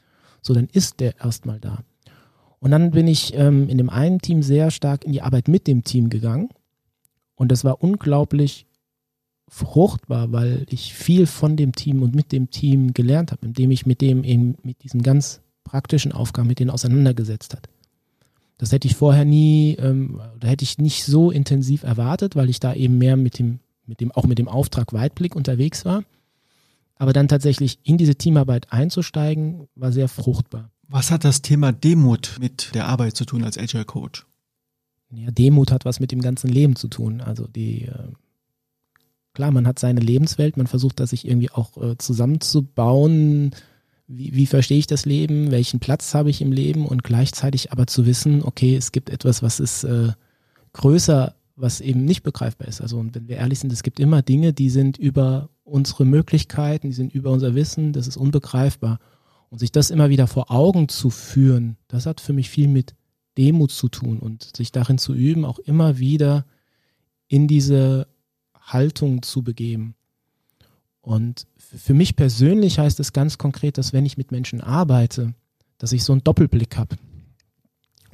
[0.43, 1.84] So, dann ist der erstmal da.
[2.61, 5.66] Und dann bin ich ähm, in dem einen Team sehr stark in die Arbeit mit
[5.66, 6.49] dem Team gegangen.
[7.36, 8.66] Und das war unglaublich
[9.49, 13.86] fruchtbar, weil ich viel von dem Team und mit dem Team gelernt habe, indem ich
[13.86, 17.68] mit dem eben mit diesen ganz praktischen Aufgaben mit denen auseinandergesetzt hat.
[18.59, 22.59] Das hätte ich vorher nie, ähm, oder hätte ich nicht so intensiv erwartet, weil ich
[22.59, 26.03] da eben mehr mit dem, mit dem, auch mit dem Auftrag Weitblick unterwegs war.
[26.99, 30.70] Aber dann tatsächlich in diese Teamarbeit einzusteigen, war sehr fruchtbar.
[30.88, 34.26] Was hat das Thema Demut mit der Arbeit zu tun als Agile Coach?
[35.11, 37.20] Ja, Demut hat was mit dem ganzen Leben zu tun.
[37.20, 38.09] Also die, äh,
[39.32, 43.53] klar, man hat seine Lebenswelt, man versucht da sich irgendwie auch äh, zusammenzubauen.
[44.07, 45.51] Wie, wie verstehe ich das Leben?
[45.51, 46.86] Welchen Platz habe ich im Leben?
[46.86, 50.12] Und gleichzeitig aber zu wissen, okay, es gibt etwas, was ist äh,
[50.72, 52.80] größer, was eben nicht begreifbar ist.
[52.80, 56.89] Also, und wenn wir ehrlich sind, es gibt immer Dinge, die sind über unsere Möglichkeiten,
[56.89, 58.99] die sind über unser Wissen, das ist unbegreifbar.
[59.51, 62.95] Und sich das immer wieder vor Augen zu führen, das hat für mich viel mit
[63.39, 66.45] Demut zu tun und sich darin zu üben, auch immer wieder
[67.29, 68.09] in diese
[68.61, 69.95] Haltung zu begeben.
[71.01, 75.35] Und für mich persönlich heißt es ganz konkret, dass wenn ich mit Menschen arbeite,
[75.79, 76.97] dass ich so einen Doppelblick habe.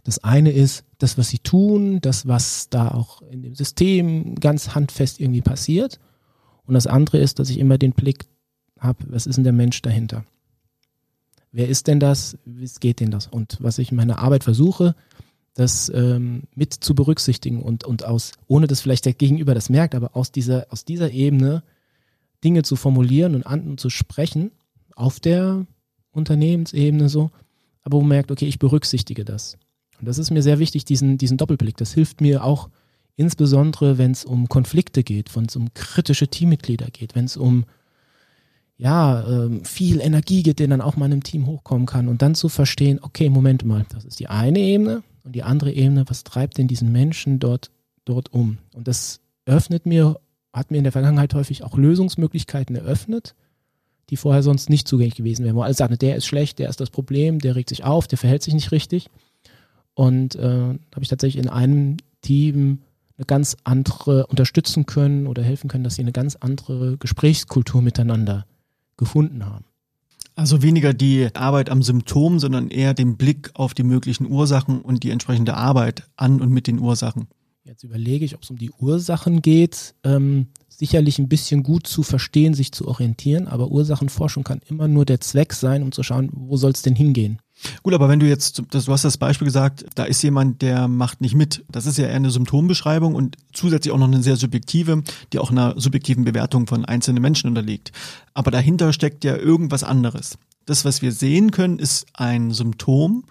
[0.04, 4.74] Das eine ist das, was sie tun, das, was da auch in dem System ganz
[4.74, 5.98] handfest irgendwie passiert.
[6.66, 8.26] Und das andere ist, dass ich immer den Blick
[8.78, 10.24] habe, was ist denn der Mensch dahinter?
[11.52, 12.36] Wer ist denn das?
[12.44, 13.28] Wie geht denn das?
[13.28, 14.94] Und was ich in meiner Arbeit versuche,
[15.54, 19.94] das ähm, mit zu berücksichtigen und, und aus, ohne dass vielleicht der Gegenüber das merkt,
[19.94, 21.62] aber aus dieser, aus dieser Ebene
[22.42, 24.50] Dinge zu formulieren und an und zu sprechen,
[24.96, 25.66] auf der
[26.10, 27.30] Unternehmensebene so,
[27.82, 29.56] aber wo man merkt, okay, ich berücksichtige das.
[30.00, 31.76] Und das ist mir sehr wichtig, diesen, diesen Doppelblick.
[31.76, 32.68] Das hilft mir auch
[33.16, 37.64] insbesondere, wenn es um Konflikte geht, wenn es um kritische Teammitglieder geht, wenn es um
[38.76, 42.22] ja, ähm, viel Energie geht, der dann auch mal in einem Team hochkommen kann und
[42.22, 46.04] dann zu verstehen, okay, Moment mal, das ist die eine Ebene und die andere Ebene,
[46.08, 47.70] was treibt denn diesen Menschen dort,
[48.04, 48.58] dort um?
[48.74, 50.18] Und das öffnet mir,
[50.52, 53.34] hat mir in der Vergangenheit häufig auch Lösungsmöglichkeiten eröffnet,
[54.10, 56.80] die vorher sonst nicht zugänglich gewesen wären, wo alle sagen, der ist schlecht, der ist
[56.80, 59.08] das Problem, der regt sich auf, der verhält sich nicht richtig.
[59.94, 62.80] Und äh, habe ich tatsächlich in einem Team
[63.16, 68.46] eine ganz andere unterstützen können oder helfen können, dass sie eine ganz andere Gesprächskultur miteinander
[68.96, 69.64] gefunden haben.
[70.36, 75.04] Also weniger die Arbeit am Symptom, sondern eher den Blick auf die möglichen Ursachen und
[75.04, 77.28] die entsprechende Arbeit an und mit den Ursachen.
[77.62, 79.94] Jetzt überlege ich, ob es um die Ursachen geht.
[80.02, 85.04] Ähm, sicherlich ein bisschen gut zu verstehen, sich zu orientieren, aber Ursachenforschung kann immer nur
[85.04, 87.38] der Zweck sein, um zu schauen, wo soll es denn hingehen.
[87.82, 91.20] Gut, aber wenn du jetzt, du hast das Beispiel gesagt, da ist jemand, der macht
[91.20, 91.64] nicht mit.
[91.70, 95.02] Das ist ja eher eine Symptombeschreibung und zusätzlich auch noch eine sehr subjektive,
[95.32, 97.92] die auch einer subjektiven Bewertung von einzelnen Menschen unterliegt.
[98.34, 100.38] Aber dahinter steckt ja irgendwas anderes.
[100.66, 103.24] Das, was wir sehen können, ist ein Symptom.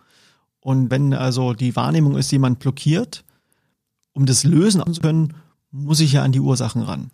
[0.60, 3.24] Und wenn also die Wahrnehmung ist, jemand blockiert,
[4.14, 5.34] um das lösen zu können,
[5.72, 7.10] muss ich ja an die Ursachen ran.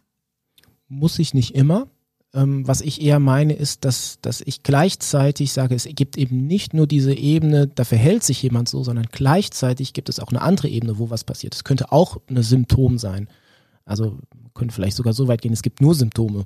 [0.88, 1.88] Muss ich nicht immer.
[2.34, 6.73] Ähm, was ich eher meine, ist, dass, dass ich gleichzeitig sage, es gibt eben nicht
[6.73, 10.67] nur diese Ebene, da verhält sich jemand so, sondern gleichzeitig gibt es auch eine andere
[10.67, 11.55] Ebene, wo was passiert.
[11.55, 13.27] Es könnte auch ein Symptom sein.
[13.84, 14.19] Also
[14.53, 16.45] könnte vielleicht sogar so weit gehen, es gibt nur Symptome.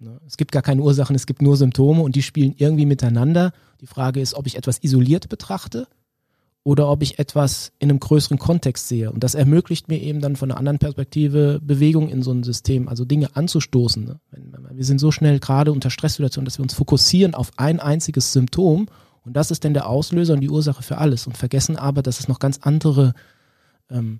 [0.00, 0.20] Ne?
[0.26, 3.52] Es gibt gar keine Ursachen, es gibt nur Symptome und die spielen irgendwie miteinander.
[3.80, 5.86] Die Frage ist, ob ich etwas isoliert betrachte
[6.64, 9.10] oder ob ich etwas in einem größeren Kontext sehe.
[9.10, 12.88] Und das ermöglicht mir eben dann von einer anderen Perspektive Bewegung in so ein System,
[12.88, 14.04] also Dinge anzustoßen.
[14.04, 14.20] Ne?
[14.82, 18.88] Wir sind so schnell gerade unter Stresssituationen, dass wir uns fokussieren auf ein einziges Symptom
[19.24, 22.18] und das ist dann der Auslöser und die Ursache für alles und vergessen aber, dass
[22.18, 23.14] es noch ganz andere
[23.90, 24.18] ähm,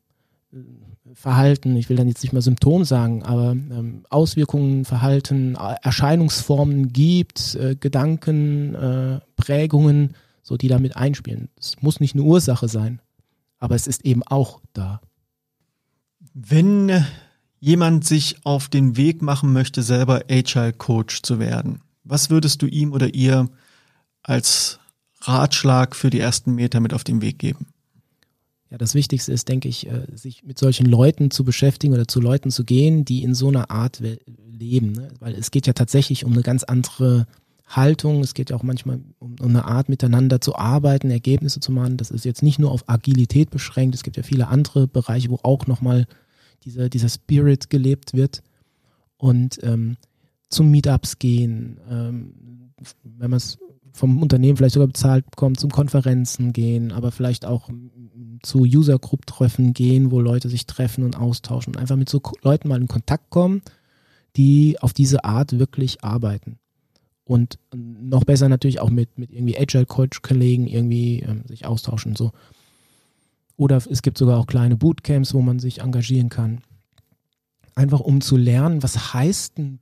[1.15, 7.57] Verhalten, ich will dann jetzt nicht mal Symptom sagen, aber ähm, Auswirkungen, Verhalten, Erscheinungsformen gibt,
[7.57, 11.49] äh, Gedanken, äh, Prägungen, so die damit einspielen.
[11.59, 13.01] Es muss nicht eine Ursache sein,
[13.59, 15.01] aber es ist eben auch da.
[16.35, 17.05] Wenn
[17.63, 22.67] jemand sich auf den Weg machen möchte, selber Agile Coach zu werden, was würdest du
[22.67, 23.49] ihm oder ihr
[24.25, 24.81] als
[25.21, 27.69] Ratschlag für die ersten Meter mit auf den Weg geben?
[28.69, 32.21] Ja, das Wichtigste ist, denke ich, äh, sich mit solchen Leuten zu beschäftigen oder zu
[32.21, 34.03] Leuten zu gehen, die in so einer Art
[34.51, 34.93] leben.
[34.93, 35.09] Ne?
[35.21, 37.29] Weil es geht ja tatsächlich um eine ganz andere
[37.69, 41.71] Haltung, es geht ja auch manchmal um, um, eine Art miteinander zu arbeiten, Ergebnisse zu
[41.71, 41.97] machen.
[41.97, 45.39] Das ist jetzt nicht nur auf Agilität beschränkt, es gibt ja viele andere Bereiche, wo
[45.45, 46.09] auch nochmal
[46.65, 48.43] dieser, dieser Spirit gelebt wird
[49.17, 49.97] und ähm,
[50.49, 52.73] zum Meetups gehen, ähm,
[53.05, 53.59] wenn man es
[53.93, 57.69] vom Unternehmen vielleicht sogar bezahlt bekommt, zum Konferenzen gehen, aber vielleicht auch
[58.43, 62.69] zu User Group Treffen gehen, wo Leute sich treffen und austauschen einfach mit so Leuten
[62.69, 63.63] mal in Kontakt kommen,
[64.37, 66.59] die auf diese Art wirklich arbeiten.
[67.25, 72.13] Und noch besser natürlich auch mit, mit irgendwie Agile Coach Kollegen irgendwie ähm, sich austauschen
[72.13, 72.33] und so.
[73.57, 76.61] Oder es gibt sogar auch kleine Bootcamps, wo man sich engagieren kann.
[77.75, 79.79] Einfach um zu lernen, was heißt denn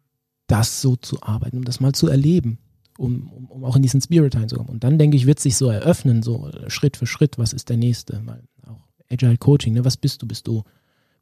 [0.47, 2.59] das so zu arbeiten, um das mal zu erleben
[3.01, 4.71] um, um, um auch in diesen Spirit reinzukommen.
[4.71, 7.79] Und dann denke ich, wird sich so eröffnen, so Schritt für Schritt, was ist der
[7.79, 8.21] nächste?
[8.25, 9.85] Weil auch Agile Coaching, ne?
[9.85, 10.27] was bist du?
[10.27, 10.63] Bist du,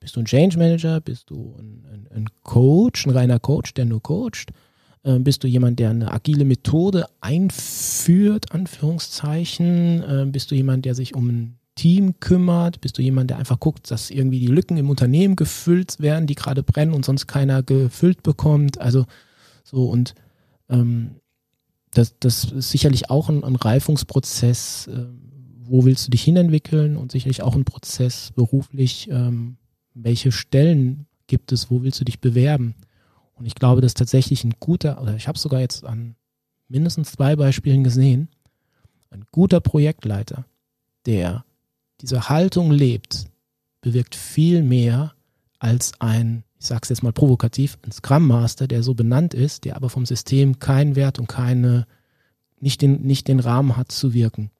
[0.00, 1.00] bist du ein Change Manager?
[1.00, 4.52] Bist du ein, ein, ein Coach, ein reiner Coach, der nur coacht?
[5.04, 10.02] Ähm, bist du jemand, der eine agile Methode einführt, Anführungszeichen?
[10.06, 12.80] Ähm, bist du jemand, der sich um ein Team kümmert?
[12.80, 16.34] Bist du jemand, der einfach guckt, dass irgendwie die Lücken im Unternehmen gefüllt werden, die
[16.34, 18.80] gerade brennen und sonst keiner gefüllt bekommt?
[18.80, 19.06] Also
[19.62, 20.14] so und
[20.68, 21.12] ähm,
[21.92, 25.06] das, das ist sicherlich auch ein, ein Reifungsprozess, äh,
[25.62, 29.56] wo willst du dich hinentwickeln und sicherlich auch ein Prozess beruflich, ähm,
[29.94, 32.74] welche Stellen gibt es, wo willst du dich bewerben.
[33.34, 36.16] Und ich glaube, dass tatsächlich ein guter, oder ich habe sogar jetzt an
[36.66, 38.28] mindestens zwei Beispielen gesehen,
[39.10, 40.44] ein guter Projektleiter,
[41.06, 41.44] der
[42.00, 43.26] diese Haltung lebt,
[43.80, 45.14] bewirkt viel mehr
[45.58, 49.64] als ein ich sage es jetzt mal provokativ, ein Scrum Master, der so benannt ist,
[49.64, 51.86] der aber vom System keinen Wert und keine,
[52.60, 54.50] nicht den, nicht den Rahmen hat zu wirken.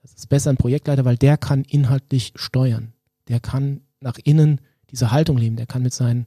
[0.00, 2.94] Das ist besser ein Projektleiter, weil der kann inhaltlich steuern.
[3.28, 4.60] Der kann nach innen
[4.90, 5.56] diese Haltung leben.
[5.56, 6.26] Der kann mit seinen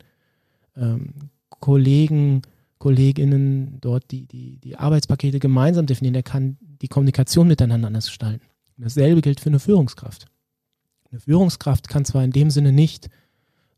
[0.76, 1.14] ähm,
[1.50, 2.44] Kollegen,
[2.78, 6.14] Kolleginnen dort die, die, die Arbeitspakete gemeinsam definieren.
[6.14, 8.46] Der kann die Kommunikation miteinander anders gestalten.
[8.78, 10.28] Dasselbe gilt für eine Führungskraft.
[11.12, 13.09] Eine Führungskraft kann zwar in dem Sinne nicht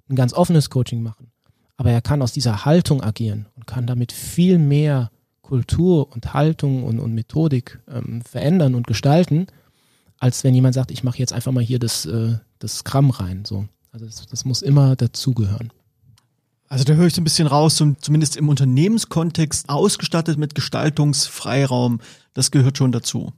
[0.07, 1.31] ein ganz offenes Coaching machen.
[1.77, 5.11] Aber er kann aus dieser Haltung agieren und kann damit viel mehr
[5.41, 9.47] Kultur und Haltung und, und Methodik ähm, verändern und gestalten,
[10.19, 13.43] als wenn jemand sagt, ich mache jetzt einfach mal hier das, äh, das Scrum rein.
[13.45, 13.67] So.
[13.91, 15.73] Also das, das muss immer dazugehören.
[16.69, 21.99] Also da höre ich so ein bisschen raus, zumindest im Unternehmenskontext ausgestattet mit Gestaltungsfreiraum.
[22.33, 23.33] Das gehört schon dazu.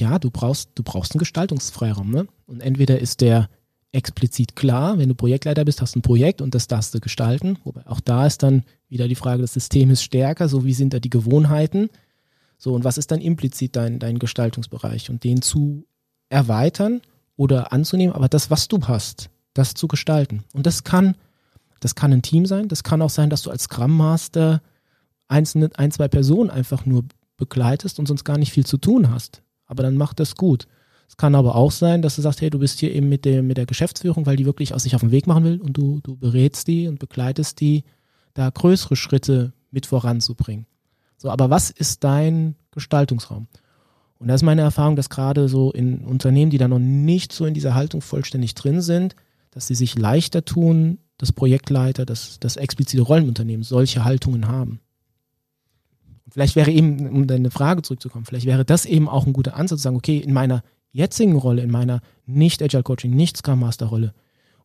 [0.00, 2.10] Ja, du brauchst, du brauchst einen Gestaltungsfreiraum.
[2.10, 2.26] Ne?
[2.46, 3.48] Und entweder ist der
[3.92, 4.98] explizit klar.
[4.98, 7.58] Wenn du Projektleiter bist, hast du ein Projekt und das darfst du gestalten.
[7.64, 10.94] Wobei auch da ist dann wieder die Frage, das System ist stärker, so wie sind
[10.94, 11.90] da die Gewohnheiten.
[12.56, 15.10] So, und was ist dann implizit dein, dein Gestaltungsbereich?
[15.10, 15.86] Und den zu
[16.28, 17.00] erweitern
[17.36, 20.44] oder anzunehmen, aber das, was du hast, das zu gestalten.
[20.52, 21.16] Und das kann,
[21.80, 24.62] das kann ein Team sein, das kann auch sein, dass du als Scrum Master
[25.26, 27.04] einzelne, ein, zwei Personen einfach nur
[27.36, 29.42] begleitest und sonst gar nicht viel zu tun hast.
[29.70, 30.66] Aber dann mach das gut.
[31.08, 33.42] Es kann aber auch sein, dass du sagst, hey, du bist hier eben mit der,
[33.42, 36.00] mit der Geschäftsführung, weil die wirklich aus sich auf den Weg machen will und du,
[36.02, 37.84] du berätst die und begleitest die,
[38.34, 40.66] da größere Schritte mit voranzubringen.
[41.16, 43.46] So, aber was ist dein Gestaltungsraum?
[44.18, 47.46] Und da ist meine Erfahrung, dass gerade so in Unternehmen, die da noch nicht so
[47.46, 49.14] in dieser Haltung vollständig drin sind,
[49.52, 54.80] dass sie sich leichter tun, das Projektleiter, das, das explizite Rollenunternehmen solche Haltungen haben.
[56.30, 59.80] Vielleicht wäre eben, um deine Frage zurückzukommen, vielleicht wäre das eben auch ein guter Ansatz,
[59.80, 60.62] zu sagen, okay, in meiner
[60.92, 64.14] jetzigen Rolle, in meiner nicht Agile Coaching, nicht Scrum Master Rolle,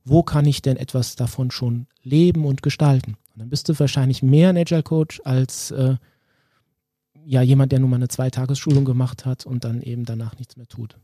[0.04, 3.18] wo kann ich denn etwas davon schon leben und gestalten?
[3.34, 5.96] Und dann bist du wahrscheinlich mehr ein Agile Coach als äh,
[7.26, 10.68] ja jemand, der nur mal eine Zweitagesschulung gemacht hat und dann eben danach nichts mehr
[10.68, 10.96] tut.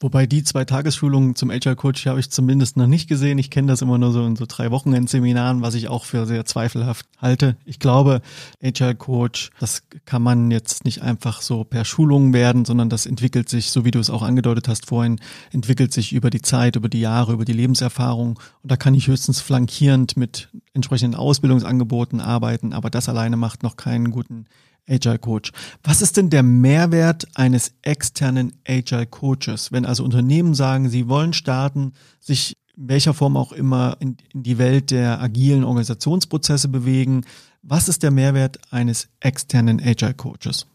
[0.00, 3.36] Wobei die zwei Tagesschulungen zum Agile Coach habe ich zumindest noch nicht gesehen.
[3.38, 6.44] Ich kenne das immer nur so in so drei Wochenendseminaren, was ich auch für sehr
[6.44, 7.56] zweifelhaft halte.
[7.64, 8.22] Ich glaube,
[8.62, 13.48] Agile Coach, das kann man jetzt nicht einfach so per Schulung werden, sondern das entwickelt
[13.48, 15.18] sich, so wie du es auch angedeutet hast vorhin,
[15.50, 18.38] entwickelt sich über die Zeit, über die Jahre, über die Lebenserfahrung.
[18.62, 23.76] Und da kann ich höchstens flankierend mit entsprechenden Ausbildungsangeboten arbeiten, aber das alleine macht noch
[23.76, 24.46] keinen guten
[24.88, 25.52] Agile Coach.
[25.82, 31.32] Was ist denn der Mehrwert eines externen Agile Coaches, wenn also Unternehmen sagen, sie wollen
[31.32, 37.24] starten, sich in welcher Form auch immer in, in die Welt der agilen Organisationsprozesse bewegen?
[37.62, 40.66] Was ist der Mehrwert eines externen Agile Coaches?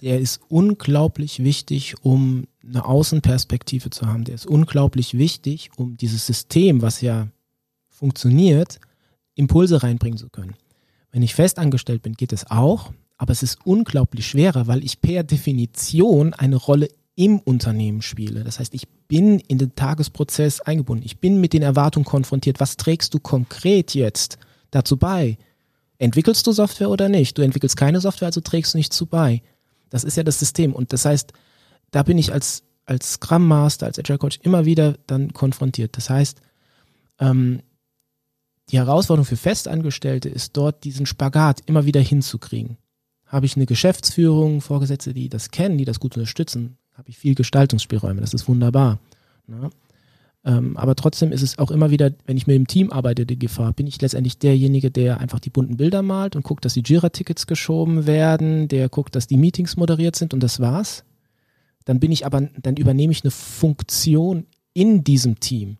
[0.00, 4.24] Der ist unglaublich wichtig, um eine Außenperspektive zu haben.
[4.24, 7.28] Der ist unglaublich wichtig, um dieses System, was ja
[7.88, 8.80] funktioniert,
[9.34, 10.54] Impulse reinbringen zu können.
[11.12, 12.92] Wenn ich festangestellt bin, geht es auch,
[13.22, 18.42] aber es ist unglaublich schwerer, weil ich per Definition eine Rolle im Unternehmen spiele.
[18.42, 21.04] Das heißt, ich bin in den Tagesprozess eingebunden.
[21.06, 22.58] Ich bin mit den Erwartungen konfrontiert.
[22.58, 24.38] Was trägst du konkret jetzt
[24.72, 25.38] dazu bei?
[25.98, 27.38] Entwickelst du Software oder nicht?
[27.38, 29.40] Du entwickelst keine Software, also trägst du nicht zu bei.
[29.88, 30.72] Das ist ja das System.
[30.72, 31.32] Und das heißt,
[31.92, 35.96] da bin ich als, als Scrum Master, als Agile Coach immer wieder dann konfrontiert.
[35.96, 36.40] Das heißt,
[37.20, 37.62] ähm,
[38.72, 42.78] die Herausforderung für Festangestellte ist dort diesen Spagat immer wieder hinzukriegen.
[43.32, 47.34] Habe ich eine Geschäftsführung, Vorgesetzte, die das kennen, die das gut unterstützen, habe ich viel
[47.34, 48.20] Gestaltungsspielräume.
[48.20, 48.98] Das ist wunderbar.
[49.46, 49.70] Ne?
[50.44, 53.38] Ähm, aber trotzdem ist es auch immer wieder, wenn ich mit dem Team arbeite, die
[53.38, 56.82] Gefahr, bin ich letztendlich derjenige, der einfach die bunten Bilder malt und guckt, dass die
[56.82, 61.04] Jira-Tickets geschoben werden, der guckt, dass die Meetings moderiert sind und das war's.
[61.86, 65.78] Dann bin ich aber, dann übernehme ich eine Funktion in diesem Team.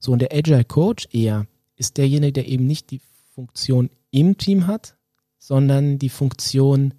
[0.00, 1.46] So, und der Agile Coach eher
[1.76, 3.00] ist derjenige, der eben nicht die
[3.34, 4.96] Funktion im Team hat,
[5.48, 6.92] sondern die Funktion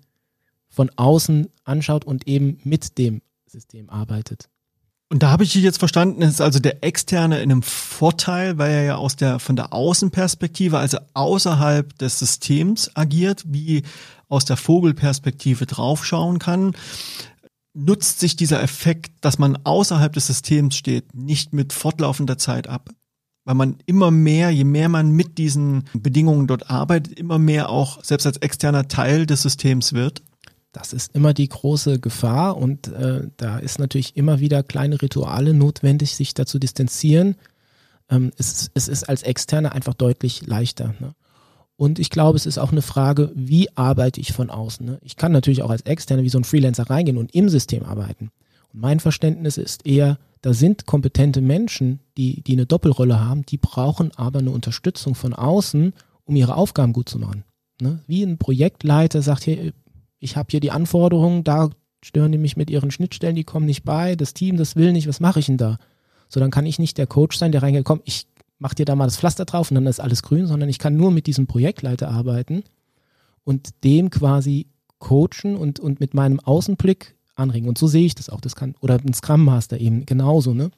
[0.70, 4.50] von außen anschaut und eben mit dem System arbeitet.
[5.08, 8.72] Und da habe ich dich jetzt verstanden, ist also der Externe in einem Vorteil, weil
[8.72, 13.84] er ja aus der, von der Außenperspektive, also außerhalb des Systems agiert, wie
[14.30, 16.76] aus der Vogelperspektive draufschauen kann.
[17.76, 22.90] Nutzt sich dieser Effekt, dass man außerhalb des Systems steht, nicht mit fortlaufender Zeit ab?
[23.50, 28.04] Weil man immer mehr, je mehr man mit diesen Bedingungen dort arbeitet, immer mehr auch
[28.04, 30.22] selbst als externer Teil des Systems wird.
[30.72, 35.56] Das ist immer die große Gefahr und äh, da ist natürlich immer wieder kleine Rituale
[35.56, 37.38] notwendig, sich dazu distanzieren.
[38.08, 40.94] Ähm, es, es, ist als Externer einfach deutlich leichter.
[41.00, 41.16] Ne?
[41.76, 44.86] Und ich glaube, es ist auch eine Frage, wie arbeite ich von außen.
[44.86, 45.00] Ne?
[45.02, 48.30] Ich kann natürlich auch als Externer wie so ein Freelancer reingehen und im System arbeiten.
[48.72, 53.58] Und mein Verständnis ist eher, da sind kompetente Menschen, die, die eine Doppelrolle haben, die
[53.58, 57.44] brauchen aber eine Unterstützung von außen, um ihre Aufgaben gut zu machen.
[57.82, 58.00] Ne?
[58.08, 59.74] Wie ein Projektleiter sagt, hier,
[60.20, 61.70] ich habe hier die Anforderungen, da
[62.02, 65.08] stören die mich mit ihren Schnittstellen, die kommen nicht bei, das Team, das will nicht,
[65.08, 65.78] was mache ich denn da?
[66.30, 68.28] So, dann kann ich nicht der Coach sein, der reingeht, komm, ich
[68.60, 70.96] mach dir da mal das Pflaster drauf und dann ist alles grün, sondern ich kann
[70.96, 72.64] nur mit diesem Projektleiter arbeiten
[73.44, 74.68] und dem quasi
[75.00, 77.68] coachen und, und mit meinem Außenblick anregen.
[77.68, 78.42] Und so sehe ich das auch.
[78.42, 80.72] Das kann, oder ein Scrum Master eben genauso, ne?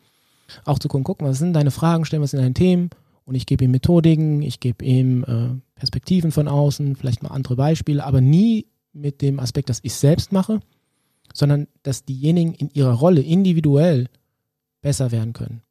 [0.65, 2.89] Auch zu gucken, gucken, was sind deine Fragen, stellen, was sind deine Themen
[3.25, 7.55] und ich gebe ihm Methodiken, ich gebe ihm äh, Perspektiven von außen, vielleicht mal andere
[7.55, 10.59] Beispiele, aber nie mit dem Aspekt, dass ich selbst mache,
[11.33, 14.09] sondern dass diejenigen in ihrer Rolle individuell
[14.81, 15.61] besser werden können.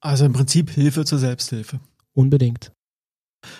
[0.00, 1.80] Also im Prinzip Hilfe zur Selbsthilfe.
[2.14, 2.72] Unbedingt.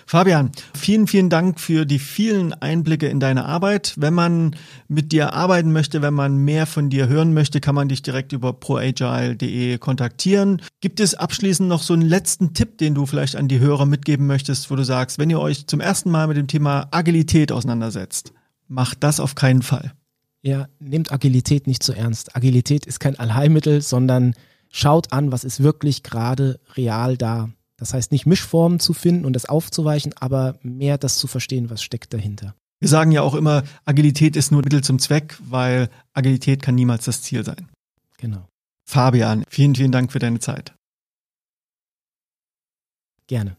[0.05, 3.93] Fabian, vielen, vielen Dank für die vielen Einblicke in deine Arbeit.
[3.97, 4.55] Wenn man
[4.87, 8.33] mit dir arbeiten möchte, wenn man mehr von dir hören möchte, kann man dich direkt
[8.33, 10.61] über proagile.de kontaktieren.
[10.81, 14.27] Gibt es abschließend noch so einen letzten Tipp, den du vielleicht an die Hörer mitgeben
[14.27, 18.33] möchtest, wo du sagst, wenn ihr euch zum ersten Mal mit dem Thema Agilität auseinandersetzt,
[18.67, 19.93] macht das auf keinen Fall.
[20.41, 22.35] Ja, nehmt Agilität nicht zu so ernst.
[22.35, 24.35] Agilität ist kein Allheilmittel, sondern
[24.69, 27.49] schaut an, was ist wirklich gerade real da.
[27.77, 31.83] Das heißt nicht Mischformen zu finden und das aufzuweichen, aber mehr das zu verstehen, was
[31.83, 32.55] steckt dahinter.
[32.79, 37.05] Wir sagen ja auch immer, Agilität ist nur Mittel zum Zweck, weil Agilität kann niemals
[37.05, 37.69] das Ziel sein.
[38.17, 38.47] Genau.
[38.87, 40.73] Fabian, vielen, vielen Dank für deine Zeit.
[43.27, 43.57] Gerne.